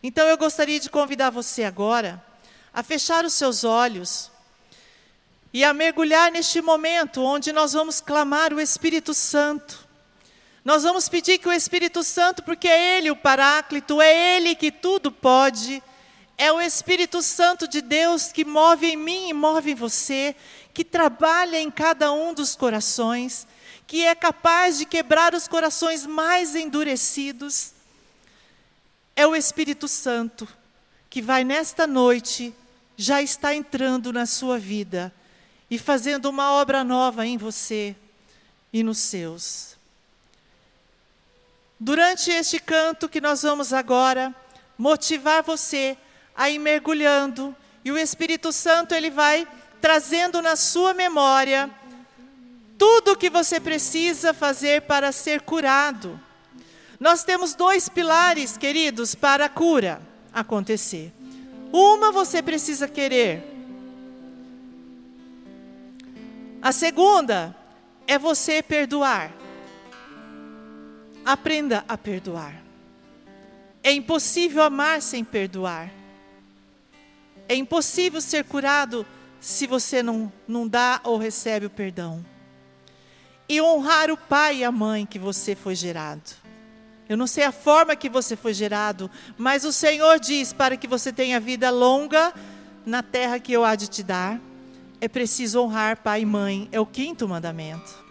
[0.02, 2.20] Então eu gostaria de convidar você agora
[2.74, 4.28] a fechar os seus olhos
[5.52, 9.86] e a mergulhar neste momento onde nós vamos clamar o Espírito Santo.
[10.64, 14.72] Nós vamos pedir que o Espírito Santo, porque é Ele o Paráclito, é Ele que
[14.72, 15.80] tudo pode,
[16.36, 20.34] é o Espírito Santo de Deus que move em mim e move em você,
[20.74, 23.46] que trabalha em cada um dos corações,
[23.89, 27.72] que é capaz de quebrar os corações mais endurecidos
[29.16, 30.47] é o Espírito Santo
[31.09, 32.55] que vai nesta noite,
[32.99, 35.11] já está entrando na sua vida
[35.70, 37.97] e fazendo uma obra nova em você
[38.70, 39.74] e nos seus.
[41.80, 44.34] Durante este canto que nós vamos agora
[44.76, 45.97] motivar você
[46.36, 49.49] a ir mergulhando e o Espírito Santo ele vai
[49.80, 51.70] trazendo na sua memória
[52.79, 56.18] tudo o que você precisa fazer para ser curado.
[57.01, 60.01] Nós temos dois pilares, queridos, para a cura
[60.33, 61.12] acontecer.
[61.72, 63.45] Uma você precisa querer.
[66.62, 67.55] A segunda
[68.07, 69.33] é você perdoar.
[71.24, 72.62] Aprenda a perdoar.
[73.83, 75.91] É impossível amar sem perdoar.
[77.49, 79.07] É impossível ser curado
[79.41, 82.24] se você não, não dá ou recebe o perdão.
[83.49, 86.30] E honrar o pai e a mãe que você foi gerado.
[87.09, 90.86] Eu não sei a forma que você foi gerado, mas o Senhor diz para que
[90.86, 92.34] você tenha vida longa
[92.84, 94.38] na terra que eu há de te dar,
[95.01, 98.07] é preciso honrar pai e mãe, é o quinto mandamento.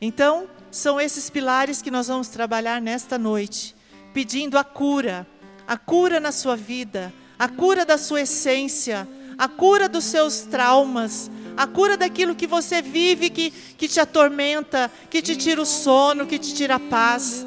[0.00, 3.76] Então, são esses pilares que nós vamos trabalhar nesta noite,
[4.12, 5.26] pedindo a cura,
[5.66, 9.06] a cura na sua vida, a cura da sua essência,
[9.38, 14.90] a cura dos seus traumas, a cura daquilo que você vive que, que te atormenta,
[15.10, 17.46] que te tira o sono, que te tira a paz.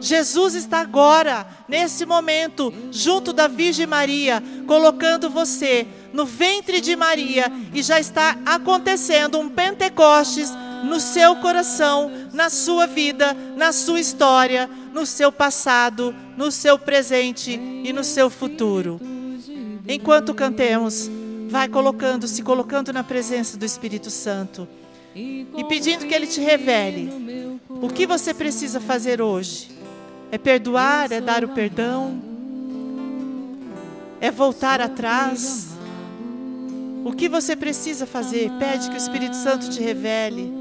[0.00, 7.50] Jesus está agora, nesse momento, junto da Virgem Maria, colocando você no ventre de Maria
[7.74, 10.50] e já está acontecendo um Pentecostes
[10.84, 17.52] no seu coração, na sua vida, na sua história, no seu passado, no seu presente
[17.52, 19.00] e no seu futuro.
[19.86, 21.10] Enquanto cantemos,
[21.48, 24.68] vai colocando, se colocando na presença do Espírito Santo
[25.14, 29.70] e pedindo que ele te revele o que você precisa fazer hoje.
[30.30, 32.20] É perdoar, é dar o perdão,
[34.20, 35.68] é voltar atrás.
[37.04, 38.50] O que você precisa fazer?
[38.58, 40.52] Pede que o Espírito Santo te revele.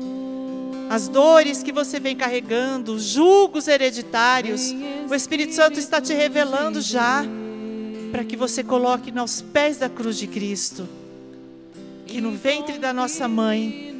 [0.90, 4.74] As dores que você vem carregando, os julgos hereditários,
[5.10, 7.26] o Espírito Santo está te revelando já,
[8.12, 10.88] para que você coloque nos pés da cruz de Cristo.
[12.06, 13.96] Que no ventre da nossa mãe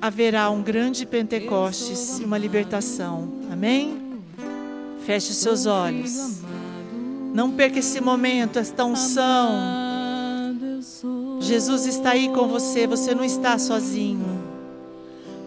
[0.00, 3.32] haverá um grande Pentecostes e uma libertação.
[3.50, 4.20] Amém?
[5.06, 6.42] Feche os seus olhos.
[7.32, 9.52] Não perca esse momento, esta unção.
[11.40, 14.42] Jesus está aí com você, você não está sozinho.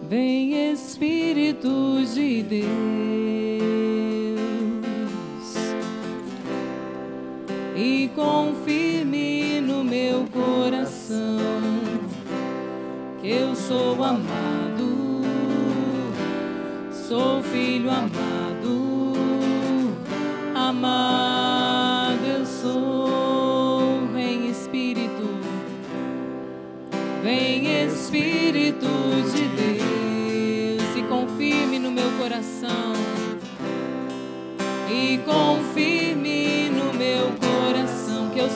[0.08, 3.37] Vem Espírito de Deus
[7.78, 11.38] e confirme no meu coração
[13.20, 15.22] que eu sou amado,
[16.90, 18.82] sou filho amado,
[20.56, 24.08] amado eu sou.
[24.12, 25.28] Vem Espírito,
[27.22, 28.88] vem Espírito
[29.32, 32.92] de Deus e confirme no meu coração.
[34.90, 35.97] E confirme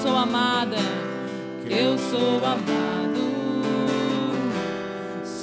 [0.02, 0.76] sou amada,
[1.64, 3.02] que eu sou amada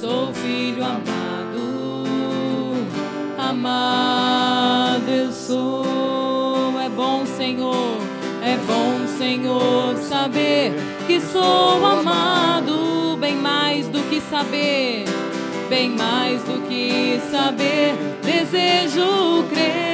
[0.00, 2.74] sou filho amado,
[3.36, 5.84] amado eu sou.
[6.80, 7.98] É bom, Senhor,
[8.42, 10.72] é bom, Senhor, saber
[11.06, 15.04] que sou amado, bem mais do que saber,
[15.68, 19.89] bem mais do que saber, desejo crer.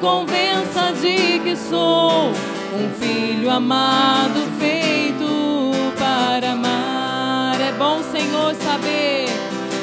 [0.00, 7.60] Convença de que sou um filho amado feito para amar.
[7.60, 9.26] É bom, Senhor, saber,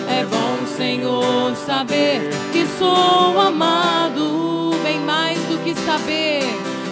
[0.10, 6.44] é bom, Senhor, saber que sou amado, bem mais do que saber,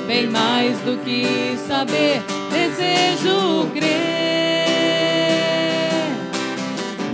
[0.05, 2.21] bem mais do que saber,
[2.51, 3.85] desejo crer.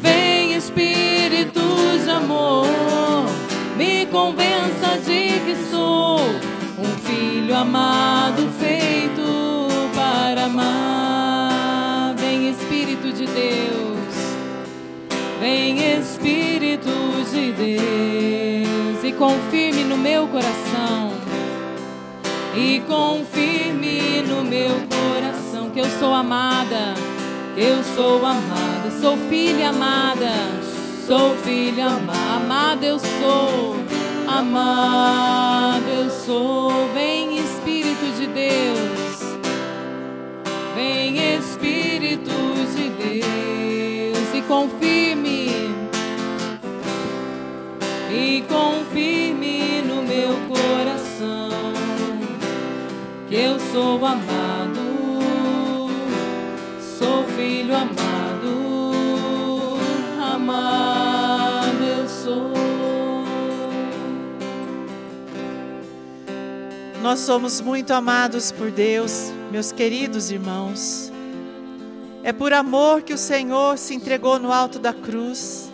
[0.02, 1.62] Vem, Espírito
[2.04, 2.68] de amor,
[3.78, 4.51] me convença
[5.46, 6.20] que sou
[6.78, 12.14] um filho amado feito para amar.
[12.16, 14.16] Vem Espírito de Deus,
[15.40, 16.90] vem Espírito
[17.32, 19.04] de Deus.
[19.04, 21.12] E confirme no meu coração.
[22.56, 26.94] E confirme no meu coração que eu sou amada,
[27.56, 30.32] que eu sou amada, sou filha amada,
[31.08, 33.81] sou filha amada, amada eu sou
[34.40, 36.72] amado eu sou.
[36.94, 39.38] Vem Espírito de Deus,
[40.76, 42.32] vem Espírito
[42.76, 45.50] de Deus e confirme,
[48.12, 51.50] e confirme no meu coração
[53.28, 54.80] que eu sou amado,
[56.80, 59.80] sou filho amado,
[60.34, 62.61] amado eu sou.
[67.02, 71.12] Nós somos muito amados por Deus, meus queridos irmãos.
[72.22, 75.72] É por amor que o Senhor se entregou no alto da cruz.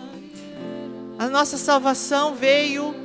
[1.19, 2.95] A nossa salvação veio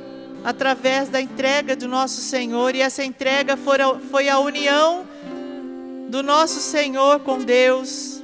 [0.41, 5.05] através da entrega do nosso Senhor, e essa entrega foi a, união
[6.07, 8.21] do nosso Senhor com Deus,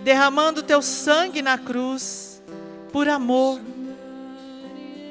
[0.00, 2.42] derramando teu sangue na cruz,
[2.92, 3.60] por amor,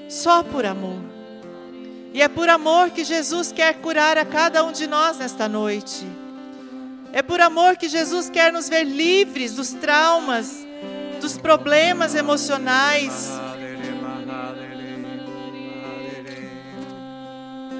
[0.09, 1.12] só por amor.
[2.13, 6.05] E é por amor que Jesus quer curar a cada um de nós nesta noite.
[7.11, 10.63] É por amor que Jesus quer nos ver livres dos traumas,
[11.19, 13.31] dos problemas emocionais.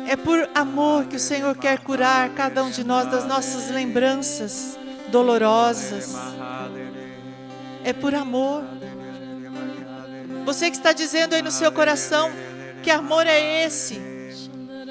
[0.07, 4.77] É por amor que o Senhor quer curar cada um de nós das nossas lembranças
[5.09, 6.15] dolorosas.
[7.84, 8.63] É por amor.
[10.43, 12.31] Você que está dizendo aí no seu coração,
[12.81, 14.12] que amor é esse?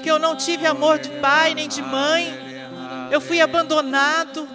[0.03, 2.27] Que eu não tive amor de pai nem de mãe,
[3.09, 4.47] eu fui abandonado,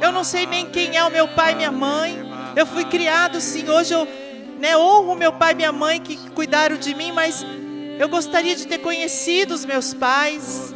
[0.00, 2.18] Eu não sei nem quem é o meu pai e minha mãe.
[2.56, 3.68] Eu fui criado sim.
[3.68, 4.08] Hoje eu
[4.58, 7.44] né, honro meu pai e minha mãe que cuidaram de mim, mas
[7.98, 10.74] eu gostaria de ter conhecido os meus pais.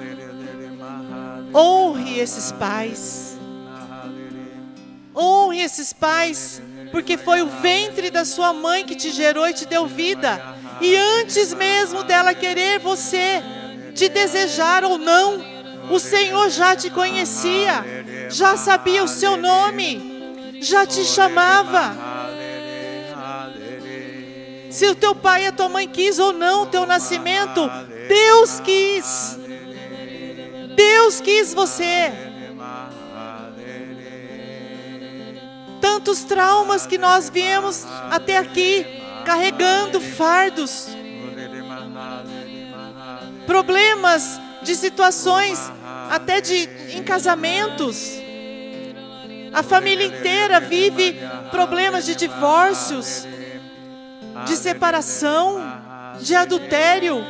[1.54, 3.38] Honre esses pais.
[5.16, 6.60] Honre esses pais,
[6.90, 10.38] porque foi o ventre da sua mãe que te gerou e te deu vida.
[10.82, 13.42] E antes mesmo dela querer você,
[13.94, 15.42] te desejar ou não,
[15.90, 17.84] o Senhor já te conhecia,
[18.30, 21.96] já sabia o seu nome, já te chamava.
[24.70, 27.70] Se o teu pai e a tua mãe quis ou não o teu nascimento,
[28.08, 29.38] Deus quis.
[30.74, 32.12] Deus quis você.
[35.80, 38.84] Tantos traumas que nós viemos até aqui
[39.24, 40.88] carregando fardos,
[43.46, 45.58] problemas de situações
[46.10, 48.20] até de em casamentos.
[49.52, 51.16] A família inteira vive
[51.50, 53.26] problemas de divórcios,
[54.46, 55.62] de separação,
[56.20, 57.24] de adultério.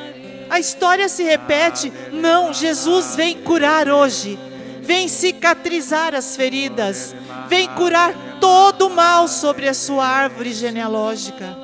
[0.49, 1.93] A história se repete.
[2.13, 4.39] Não, Jesus vem curar hoje.
[4.81, 7.15] Vem cicatrizar as feridas.
[7.49, 11.64] Vem curar todo o mal sobre a sua árvore genealógica.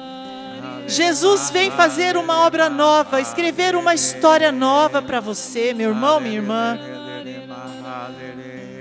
[0.91, 6.35] Jesus vem fazer uma obra nova, escrever uma história nova para você, meu irmão, minha
[6.35, 6.79] irmã.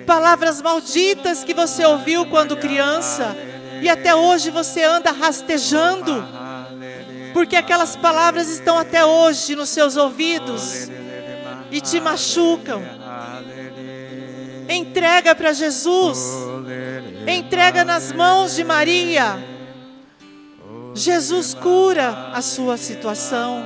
[0.07, 3.37] Palavras malditas que você ouviu quando criança
[3.79, 6.27] e até hoje você anda rastejando,
[7.31, 10.89] porque aquelas palavras estão até hoje nos seus ouvidos
[11.69, 12.81] e te machucam.
[14.67, 16.17] Entrega para Jesus,
[17.27, 19.48] entrega nas mãos de Maria.
[20.99, 23.63] Jesus cura a sua situação,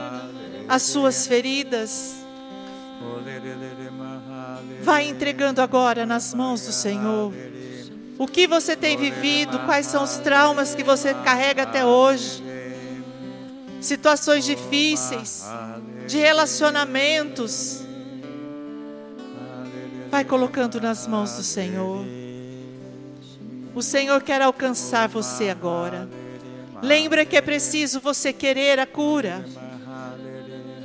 [0.69, 2.13] as suas feridas.
[4.83, 7.33] Vai entregando agora nas mãos do Senhor.
[8.19, 12.43] O que você tem vivido, quais são os traumas que você carrega até hoje.
[13.81, 15.43] Situações difíceis,
[16.07, 17.81] de relacionamentos.
[20.11, 22.05] Vai colocando nas mãos do Senhor.
[23.73, 26.07] O Senhor quer alcançar você agora.
[26.83, 29.45] Lembra que é preciso você querer a cura.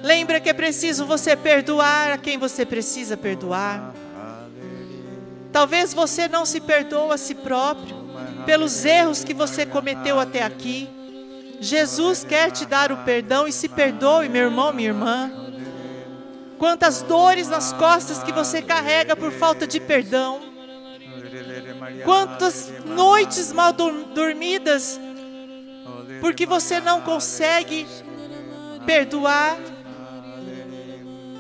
[0.01, 3.93] Lembra que é preciso você perdoar a quem você precisa perdoar.
[5.53, 7.97] Talvez você não se perdoa a si próprio
[8.47, 10.89] pelos erros que você cometeu até aqui.
[11.61, 15.33] Jesus quer te dar o perdão e se perdoe, meu irmão, minha irmã.
[16.59, 20.43] Quantas dores nas costas que você carrega por falta de perdão.
[22.05, 25.01] Quantas noites mal dormidas
[26.21, 27.87] porque você não consegue
[28.85, 29.59] perdoar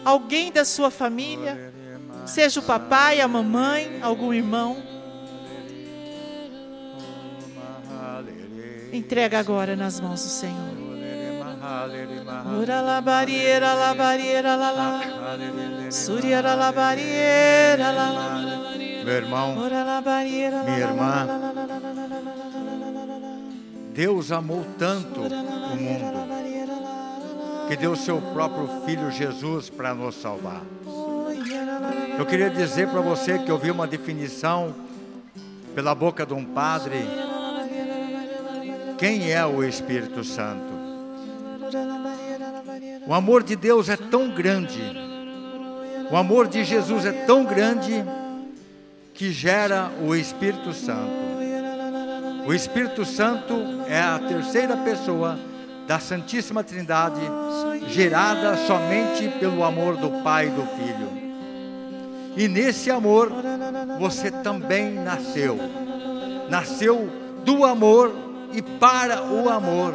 [0.05, 1.73] alguém da sua família,
[2.27, 4.83] seja o papai, a mamãe, algum irmão.
[8.93, 10.79] Entrega agora nas mãos do Senhor.
[12.61, 15.01] Ora la barriera, la barriera, la la.
[15.91, 18.69] Suriara la barriera, la la.
[19.05, 19.57] Meu irmão,
[20.65, 21.27] minha irmã,
[23.99, 26.29] Deus amou tanto o mundo
[27.67, 30.63] que deu seu próprio filho Jesus para nos salvar.
[32.17, 34.73] Eu queria dizer para você que eu vi uma definição
[35.75, 37.05] pela boca de um padre.
[38.99, 40.73] Quem é o Espírito Santo?
[43.05, 44.81] O amor de Deus é tão grande,
[46.09, 48.05] o amor de Jesus é tão grande
[49.13, 51.28] que gera o Espírito Santo.
[52.49, 53.53] O Espírito Santo
[53.87, 55.39] é a terceira pessoa
[55.87, 57.21] da Santíssima Trindade,
[57.89, 61.11] gerada somente pelo amor do Pai e do Filho.
[62.35, 63.31] E nesse amor
[63.99, 65.59] você também nasceu.
[66.49, 67.11] Nasceu
[67.45, 68.15] do amor
[68.55, 69.93] e para o amor.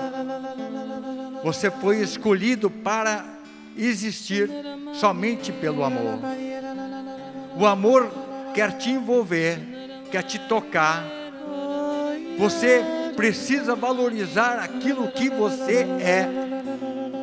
[1.43, 3.25] Você foi escolhido para
[3.75, 4.47] existir
[4.93, 6.19] somente pelo amor.
[7.57, 8.11] O amor
[8.53, 9.57] quer te envolver,
[10.11, 11.22] quer te tocar,
[12.37, 12.83] você
[13.15, 16.27] precisa valorizar aquilo que você é,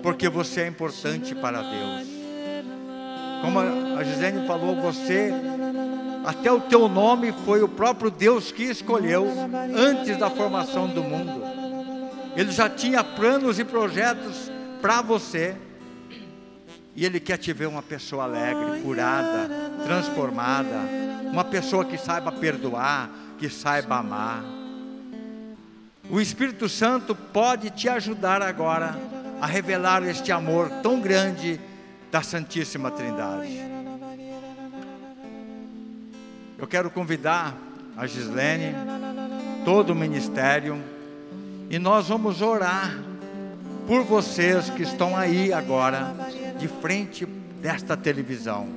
[0.03, 2.09] porque você é importante para Deus.
[3.43, 5.33] Como a Gisele falou, você,
[6.25, 9.27] até o teu nome foi o próprio Deus que escolheu
[9.75, 11.43] antes da formação do mundo.
[12.37, 14.51] Ele já tinha planos e projetos
[14.81, 15.57] para você.
[16.95, 19.49] E Ele quer te ver uma pessoa alegre, curada,
[19.85, 20.77] transformada,
[21.33, 24.60] uma pessoa que saiba perdoar, que saiba amar.
[26.11, 28.99] O Espírito Santo pode te ajudar agora
[29.41, 31.61] a revelar este amor tão grande
[32.11, 33.61] da Santíssima Trindade.
[36.59, 37.57] Eu quero convidar
[37.97, 38.75] a Gislene,
[39.65, 40.83] todo o ministério,
[41.71, 42.99] e nós vamos orar
[43.87, 46.13] por vocês que estão aí agora,
[46.59, 47.25] de frente
[47.63, 48.69] desta televisão,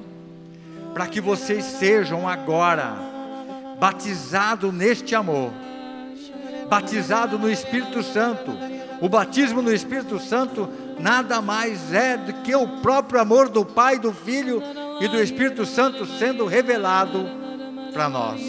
[0.94, 2.94] para que vocês sejam agora
[3.80, 5.52] batizados neste amor,
[6.70, 8.52] batizados no Espírito Santo.
[9.02, 14.00] O batismo no Espírito Santo nada mais é do que o próprio amor do Pai,
[14.00, 14.62] do Filho
[15.02, 17.26] e do Espírito Santo sendo revelado
[17.92, 18.42] para nós,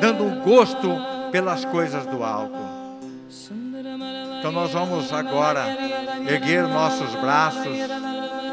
[0.00, 0.88] dando um gosto
[1.30, 2.58] pelas coisas do alto.
[4.38, 5.66] Então nós vamos agora
[6.28, 7.76] erguer nossos braços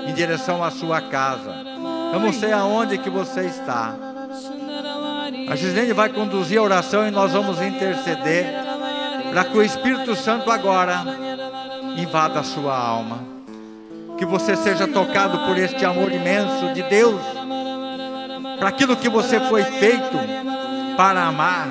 [0.07, 1.51] em direção à sua casa.
[2.13, 3.95] Eu não sei aonde que você está.
[5.47, 8.53] A Gislene vai conduzir a oração e nós vamos interceder
[9.31, 11.03] para que o Espírito Santo agora
[11.97, 13.19] invada a sua alma.
[14.17, 17.21] Que você seja tocado por este amor imenso de Deus,
[18.57, 20.17] para aquilo que você foi feito
[20.95, 21.67] para amar.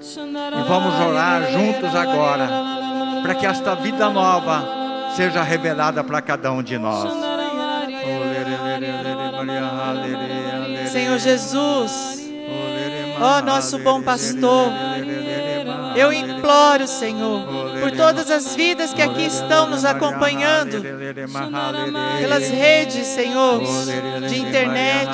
[0.00, 2.48] E vamos orar juntos agora,
[3.22, 4.64] para que esta vida nova
[5.16, 7.10] seja revelada para cada um de nós.
[10.90, 12.17] Senhor Jesus,
[13.20, 14.72] ó nosso bom pastor,
[15.96, 17.46] eu imploro, Senhor,
[17.80, 20.82] por todas as vidas que aqui estão nos acompanhando,
[22.20, 23.60] pelas redes, Senhor,
[24.28, 25.10] de internet,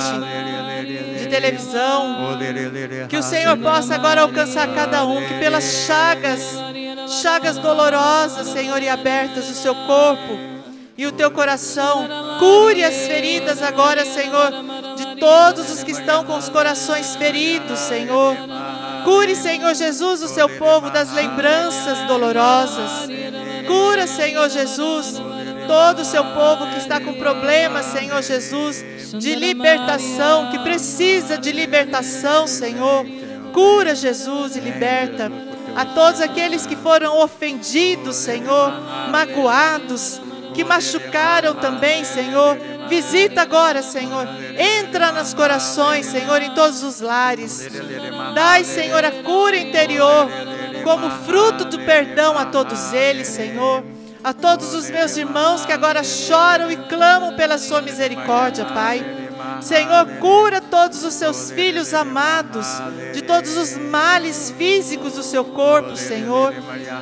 [1.19, 2.39] de televisão,
[3.09, 6.59] que o Senhor possa agora alcançar cada um, que pelas chagas,
[7.23, 10.55] chagas dolorosas, Senhor, e abertas do seu corpo
[10.97, 12.07] e o teu coração,
[12.39, 14.53] cure as feridas agora, Senhor,
[15.25, 18.37] todos os que estão com os corações feridos, Senhor.
[19.05, 23.09] Cure, Senhor Jesus, o seu povo das lembranças dolorosas.
[23.67, 25.15] Cura, Senhor Jesus,
[25.67, 28.85] todo o seu povo que está com problemas, Senhor Jesus,
[29.19, 33.07] de libertação, que precisa de libertação, Senhor.
[33.55, 35.33] Cura, Jesus, e liberta
[35.75, 38.73] a todos aqueles que foram ofendidos, Senhor,
[39.11, 40.21] magoados,
[40.53, 42.59] que machucaram também, Senhor.
[42.89, 44.27] Visita agora, Senhor.
[44.59, 47.69] Entra nos corações, Senhor, em todos os lares.
[48.35, 50.29] Dai, Senhor, a cura interior,
[50.83, 53.85] como fruto do perdão a todos eles, Senhor.
[54.23, 59.05] A todos os meus irmãos que agora choram e clamam pela Sua misericórdia, Pai.
[59.61, 62.67] Senhor, cura todos os seus filhos amados,
[63.13, 66.55] de todos os males físicos do seu corpo, Senhor.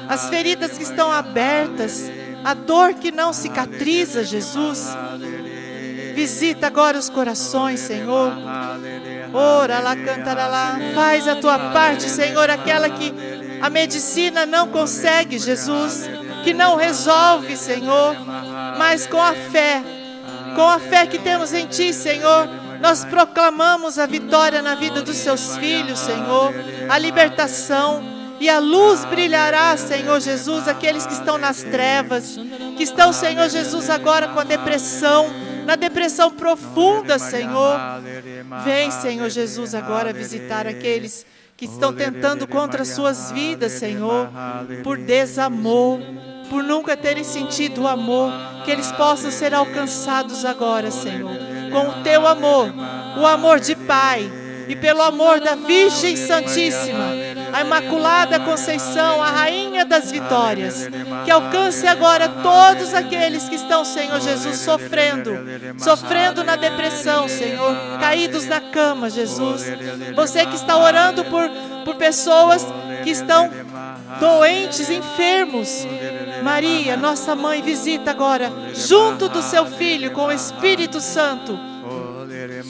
[0.09, 2.11] As feridas que estão abertas,
[2.45, 4.89] a dor que não cicatriza, Jesus.
[6.15, 8.33] Visita agora os corações, Senhor.
[9.33, 10.79] Ora lá, cantará lá.
[10.95, 13.13] Faz a tua parte, Senhor, aquela que
[13.61, 16.09] a medicina não consegue, Jesus.
[16.45, 18.17] Que não resolve, Senhor.
[18.79, 19.83] Mas com a fé,
[20.55, 22.49] com a fé que temos em Ti, Senhor,
[22.81, 26.53] nós proclamamos a vitória na vida dos Seus filhos, Senhor.
[26.89, 28.13] A libertação.
[28.41, 32.37] E a luz brilhará, Senhor Jesus, aqueles que estão nas trevas,
[32.77, 35.31] que estão, Senhor Jesus, agora com a depressão
[35.65, 37.79] na depressão profunda, Senhor.
[38.65, 41.25] Vem, Senhor Jesus, agora visitar aqueles
[41.57, 44.29] que estão tentando contra as suas vidas, Senhor,
[44.83, 46.01] por desamor,
[46.51, 48.33] por nunca terem sentido o amor,
[48.65, 51.37] que eles possam ser alcançados agora, Senhor,
[51.71, 52.69] com o teu amor,
[53.19, 54.41] o amor de Pai
[54.73, 57.11] e pelo amor da Virgem Santíssima,
[57.53, 60.89] a Imaculada Conceição, a Rainha das Vitórias,
[61.27, 65.39] que alcance agora todos aqueles que estão, Senhor Jesus, sofrendo,
[65.77, 69.66] sofrendo na depressão, Senhor, caídos na cama, Jesus.
[70.16, 71.51] Você que está orando por,
[71.85, 72.66] por pessoas
[73.05, 73.51] que estão
[74.18, 75.87] doentes, enfermos.
[76.43, 81.59] Maria, nossa mãe, visita agora, junto do seu filho, com o Espírito Santo,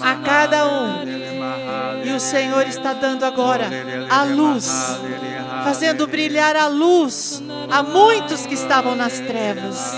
[0.01, 1.22] a cada um
[2.05, 3.69] e o Senhor está dando agora
[4.11, 4.99] a luz,
[5.65, 9.95] fazendo brilhar a luz a muitos que estavam nas trevas.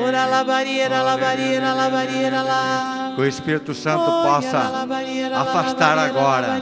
[0.00, 3.12] Ora labarieira, labarieira, labarieira lá.
[3.16, 4.86] Que o Espírito Santo possa
[5.34, 6.60] afastar agora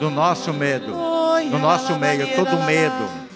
[0.00, 0.92] do nosso medo,
[1.50, 3.27] do nosso meio, todo medo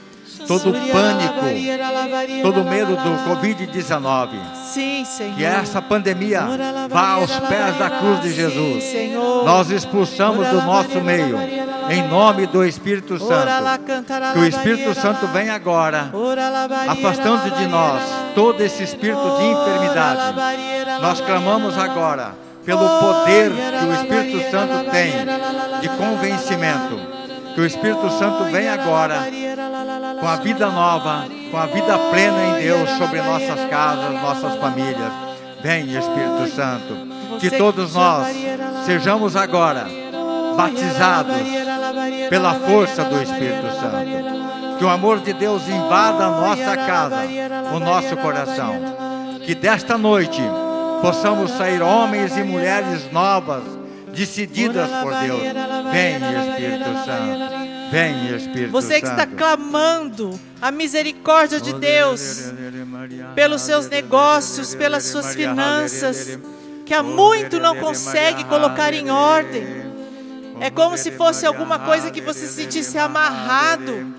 [0.46, 4.28] todo pânico, todo medo do Covid-19.
[4.64, 5.36] Sim, Senhor.
[5.36, 6.42] Que essa pandemia
[6.88, 8.84] vá aos pés da cruz de Jesus.
[9.44, 11.38] Nós expulsamos do nosso meio,
[11.90, 13.48] em nome do Espírito Santo.
[14.32, 16.10] Que o Espírito Santo venha agora,
[16.88, 18.02] afastando de nós
[18.34, 20.34] todo esse espírito de enfermidade.
[21.00, 22.34] Nós clamamos agora
[22.64, 25.12] pelo poder que o Espírito Santo tem
[25.80, 27.22] de convencimento.
[27.54, 29.28] Que o Espírito Santo venha agora
[30.22, 35.12] com a vida nova, com a vida plena em Deus sobre nossas casas, nossas famílias.
[35.60, 36.96] Vem, Espírito Santo,
[37.40, 38.28] que todos nós
[38.86, 39.84] sejamos agora
[40.56, 41.38] batizados
[42.30, 44.78] pela força do Espírito Santo.
[44.78, 47.22] Que o amor de Deus invada a nossa casa,
[47.74, 48.76] o nosso coração.
[49.44, 50.40] Que desta noite
[51.00, 53.64] possamos sair homens e mulheres novas,
[54.12, 55.42] decididas por Deus.
[55.90, 57.90] Vem, Espírito Santo.
[57.90, 62.52] Vem, Espírito Você que está clamando a misericórdia de Deus
[63.34, 66.38] pelos seus negócios, pelas suas finanças,
[66.84, 69.82] que há muito não consegue colocar em ordem.
[70.60, 74.14] É como se fosse alguma coisa que você se sentisse amarrado.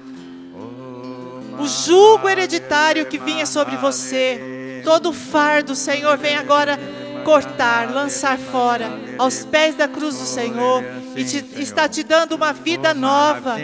[1.60, 6.80] O jugo hereditário que vinha sobre você, todo o fardo, Senhor, vem agora
[7.24, 10.84] cortar, lançar fora, aos pés da cruz do Senhor,
[11.16, 13.58] e te- está te dando uma vida nova.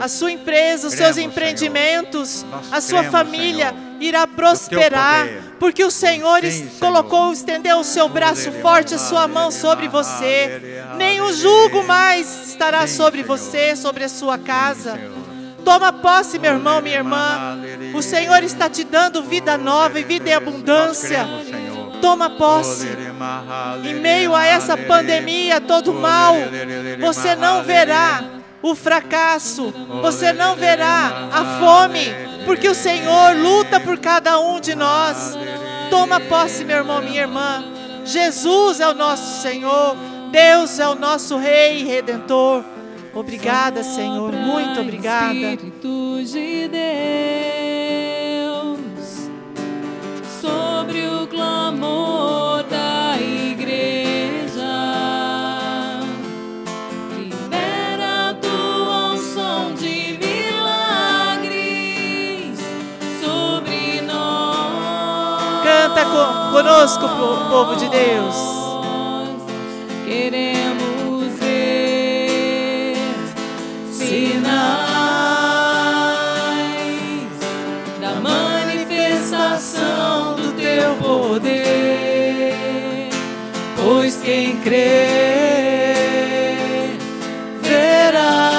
[0.00, 5.28] A sua empresa, os seus empreendimentos, a sua família irá prosperar,
[5.60, 6.40] porque o Senhor
[6.80, 10.60] colocou, estendeu o seu braço forte, a sua mão sobre você.
[10.96, 14.98] Nenhum jugo mais estará sobre você, sobre a sua casa.
[15.64, 17.60] Toma posse, meu irmão, minha irmã.
[17.94, 21.24] O Senhor está te dando vida nova e vida em abundância.
[22.02, 22.88] Toma posse.
[23.84, 26.34] Em meio a essa pandemia, todo mal,
[27.00, 28.24] você não verá
[28.60, 29.72] o fracasso,
[30.02, 32.12] você não verá a fome,
[32.44, 35.38] porque o Senhor luta por cada um de nós.
[35.90, 37.64] Toma posse, meu irmão, minha irmã.
[38.04, 39.96] Jesus é o nosso Senhor,
[40.32, 42.64] Deus é o nosso Rei e Redentor.
[43.14, 45.34] Obrigada, Senhor, muito obrigada.
[45.34, 47.61] Espírito de Deus,
[66.52, 68.36] conosco, po- povo de Deus.
[70.04, 70.61] Queremos
[84.72, 85.92] crê
[87.60, 88.52] verá.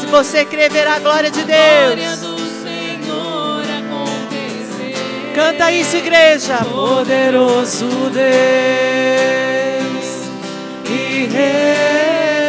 [0.00, 2.18] Se você crer, verá a glória de a glória Deus.
[2.20, 4.96] do Senhor acontecer.
[5.34, 6.56] Canta isso, igreja.
[6.64, 8.22] Poderoso Deus
[10.90, 12.44] e Rei,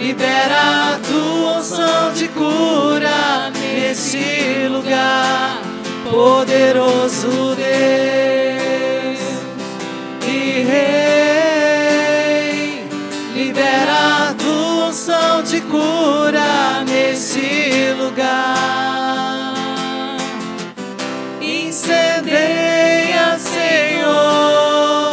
[0.00, 5.60] libera a tua unção de cura nesse lugar.
[6.10, 8.43] Poderoso Deus
[10.74, 12.66] Rei,
[13.32, 19.44] libera a tua unção de cura nesse lugar.
[21.40, 25.12] Incendeia, Senhor,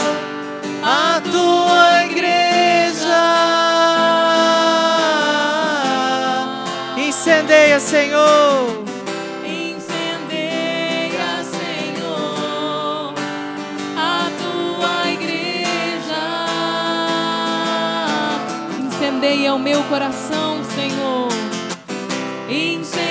[0.84, 3.24] a tua igreja.
[6.98, 8.91] Incendeia, Senhor.
[19.52, 21.28] Incendeia o meu coração, Senhor.
[22.50, 23.11] Incendeia,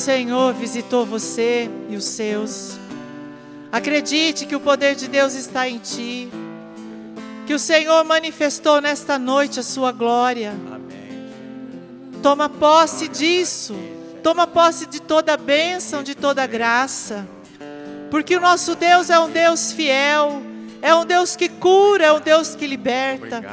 [0.00, 2.78] Senhor visitou você e os seus.
[3.70, 6.30] Acredite que o poder de Deus está em ti.
[7.46, 10.54] Que o Senhor manifestou nesta noite a sua glória.
[12.22, 13.74] Toma posse disso.
[14.22, 17.28] Toma posse de toda a bênção, de toda a graça.
[18.10, 20.42] Porque o nosso Deus é um Deus fiel,
[20.80, 23.44] é um Deus que cura, é um Deus que liberta.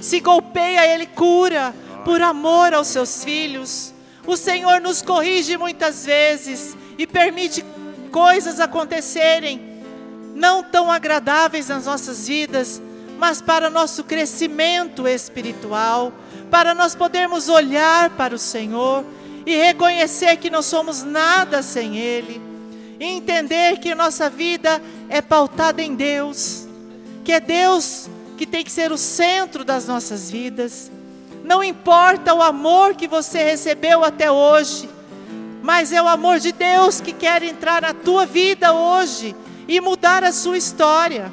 [0.00, 1.74] Se golpeia, Ele cura,
[2.04, 3.91] por amor aos seus filhos.
[4.26, 7.64] O Senhor nos corrige muitas vezes e permite
[8.10, 9.60] coisas acontecerem
[10.34, 12.80] não tão agradáveis nas nossas vidas,
[13.18, 16.12] mas para nosso crescimento espiritual,
[16.50, 19.04] para nós podermos olhar para o Senhor
[19.44, 22.40] e reconhecer que não somos nada sem Ele.
[23.00, 26.68] e entender que nossa vida é pautada em Deus,
[27.24, 30.90] que é Deus que tem que ser o centro das nossas vidas.
[31.44, 34.88] Não importa o amor que você recebeu até hoje,
[35.62, 39.34] mas é o amor de Deus que quer entrar na tua vida hoje
[39.66, 41.32] e mudar a sua história.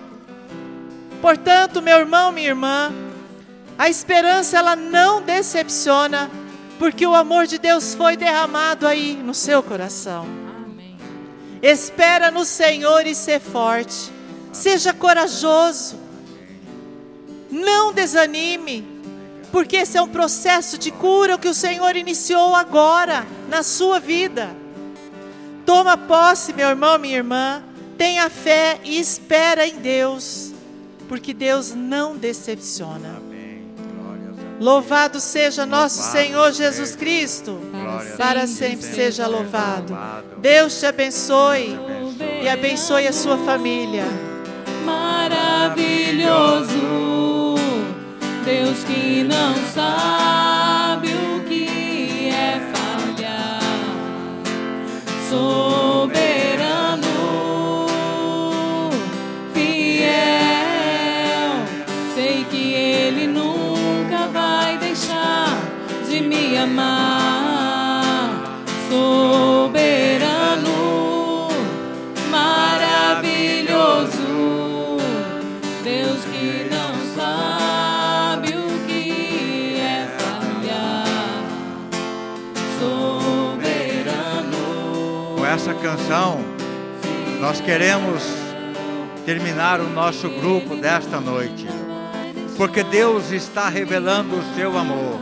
[1.21, 2.91] Portanto, meu irmão, minha irmã,
[3.77, 6.29] a esperança ela não decepciona,
[6.77, 10.25] porque o amor de Deus foi derramado aí no seu coração.
[10.63, 10.97] Amém.
[11.61, 14.11] Espera no Senhor e ser forte.
[14.51, 15.97] Seja corajoso.
[17.51, 18.98] Não desanime,
[19.51, 24.49] porque esse é um processo de cura que o Senhor iniciou agora na sua vida.
[25.65, 27.63] Toma posse, meu irmão, minha irmã.
[27.97, 30.51] Tenha fé e espera em Deus,
[31.07, 33.17] porque Deus não decepciona.
[33.17, 33.39] Amém.
[34.59, 36.51] Louvado seja nosso Louvado Senhor.
[36.51, 37.59] Jesus Cristo.
[37.71, 39.93] Glória Para sempre Sempre seja louvado.
[39.93, 40.35] louvado.
[40.39, 42.43] Deus te abençoe abençoe.
[42.43, 44.03] e abençoe a sua família.
[44.85, 46.77] Maravilhoso,
[48.49, 53.59] Deus que não sabe o que é falhar,
[55.29, 55.78] soberano,
[85.79, 86.39] canção,
[87.39, 88.21] nós queremos
[89.25, 91.67] terminar o nosso grupo desta noite,
[92.57, 95.19] porque Deus está revelando o seu amor.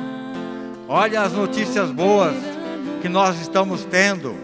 [0.87, 2.35] Olha as notícias boas
[3.01, 4.35] que nós estamos tendo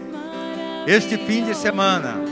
[0.86, 2.22] este fim de semana.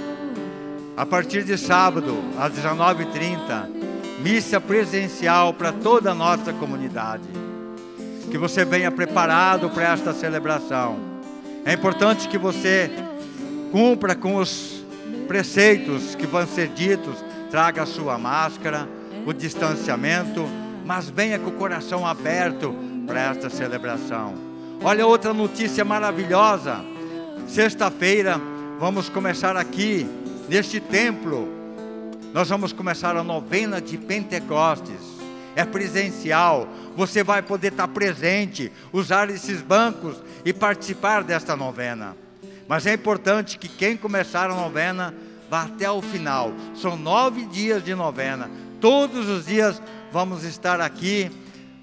[0.96, 3.68] A partir de sábado, às 19h30,
[4.20, 7.28] missa presencial para toda a nossa comunidade.
[8.30, 10.96] Que você venha preparado para esta celebração.
[11.64, 12.90] É importante que você
[13.72, 14.84] cumpra com os
[15.26, 18.86] preceitos que vão ser ditos, traga a sua máscara,
[19.26, 20.46] o distanciamento,
[20.84, 22.74] mas venha com o coração aberto
[23.06, 24.34] para esta celebração.
[24.84, 26.84] Olha outra notícia maravilhosa.
[27.48, 28.38] Sexta-feira
[28.78, 30.06] vamos começar aqui
[30.50, 31.48] neste templo.
[32.34, 35.00] Nós vamos começar a novena de Pentecostes.
[35.56, 36.68] É presencial.
[36.94, 42.21] Você vai poder estar presente, usar esses bancos e participar desta novena.
[42.72, 45.14] Mas é importante que quem começar a novena
[45.50, 46.54] vá até o final.
[46.74, 48.50] São nove dias de novena.
[48.80, 51.30] Todos os dias vamos estar aqui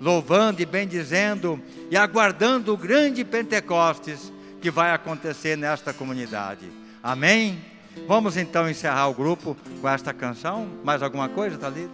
[0.01, 1.61] louvando e bendizendo
[1.91, 6.65] e aguardando o grande Pentecostes que vai acontecer nesta comunidade.
[7.03, 7.59] Amém?
[8.07, 10.67] Vamos então encerrar o grupo com esta canção.
[10.83, 11.93] Mais alguma coisa, Thalita?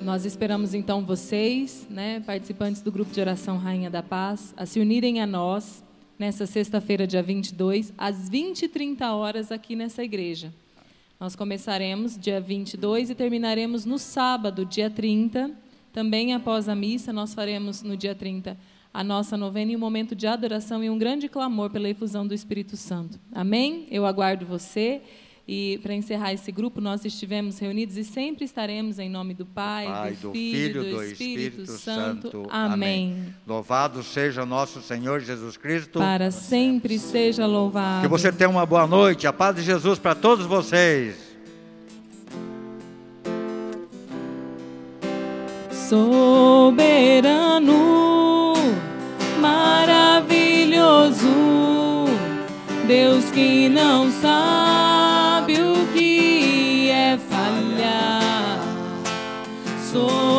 [0.00, 4.78] Nós esperamos então vocês, né, participantes do grupo de oração Rainha da Paz, a se
[4.78, 5.83] unirem a nós
[6.18, 10.52] nessa sexta-feira, dia 22, às 20 e 30 horas aqui nessa igreja.
[11.18, 15.50] Nós começaremos dia 22 e terminaremos no sábado, dia 30.
[15.92, 18.58] Também após a missa, nós faremos no dia 30
[18.92, 22.32] a nossa novena em um momento de adoração e um grande clamor pela efusão do
[22.32, 23.18] Espírito Santo.
[23.32, 23.88] Amém?
[23.90, 25.02] Eu aguardo você.
[25.46, 29.86] E para encerrar esse grupo, nós estivemos reunidos e sempre estaremos em nome do Pai,
[29.86, 32.46] Pai, do, Filho, do Espírito, Santo.
[32.48, 33.34] Amém.
[33.46, 35.98] Louvado seja nosso Senhor Jesus Cristo.
[35.98, 38.02] Para sempre seja louvado.
[38.02, 39.26] Que você tenha uma boa noite.
[39.26, 41.34] A paz de Jesus para todos vocês.
[45.88, 47.74] soberano,
[49.38, 51.28] maravilhoso,
[52.86, 54.93] Deus que não sabe
[59.94, 60.33] soberano,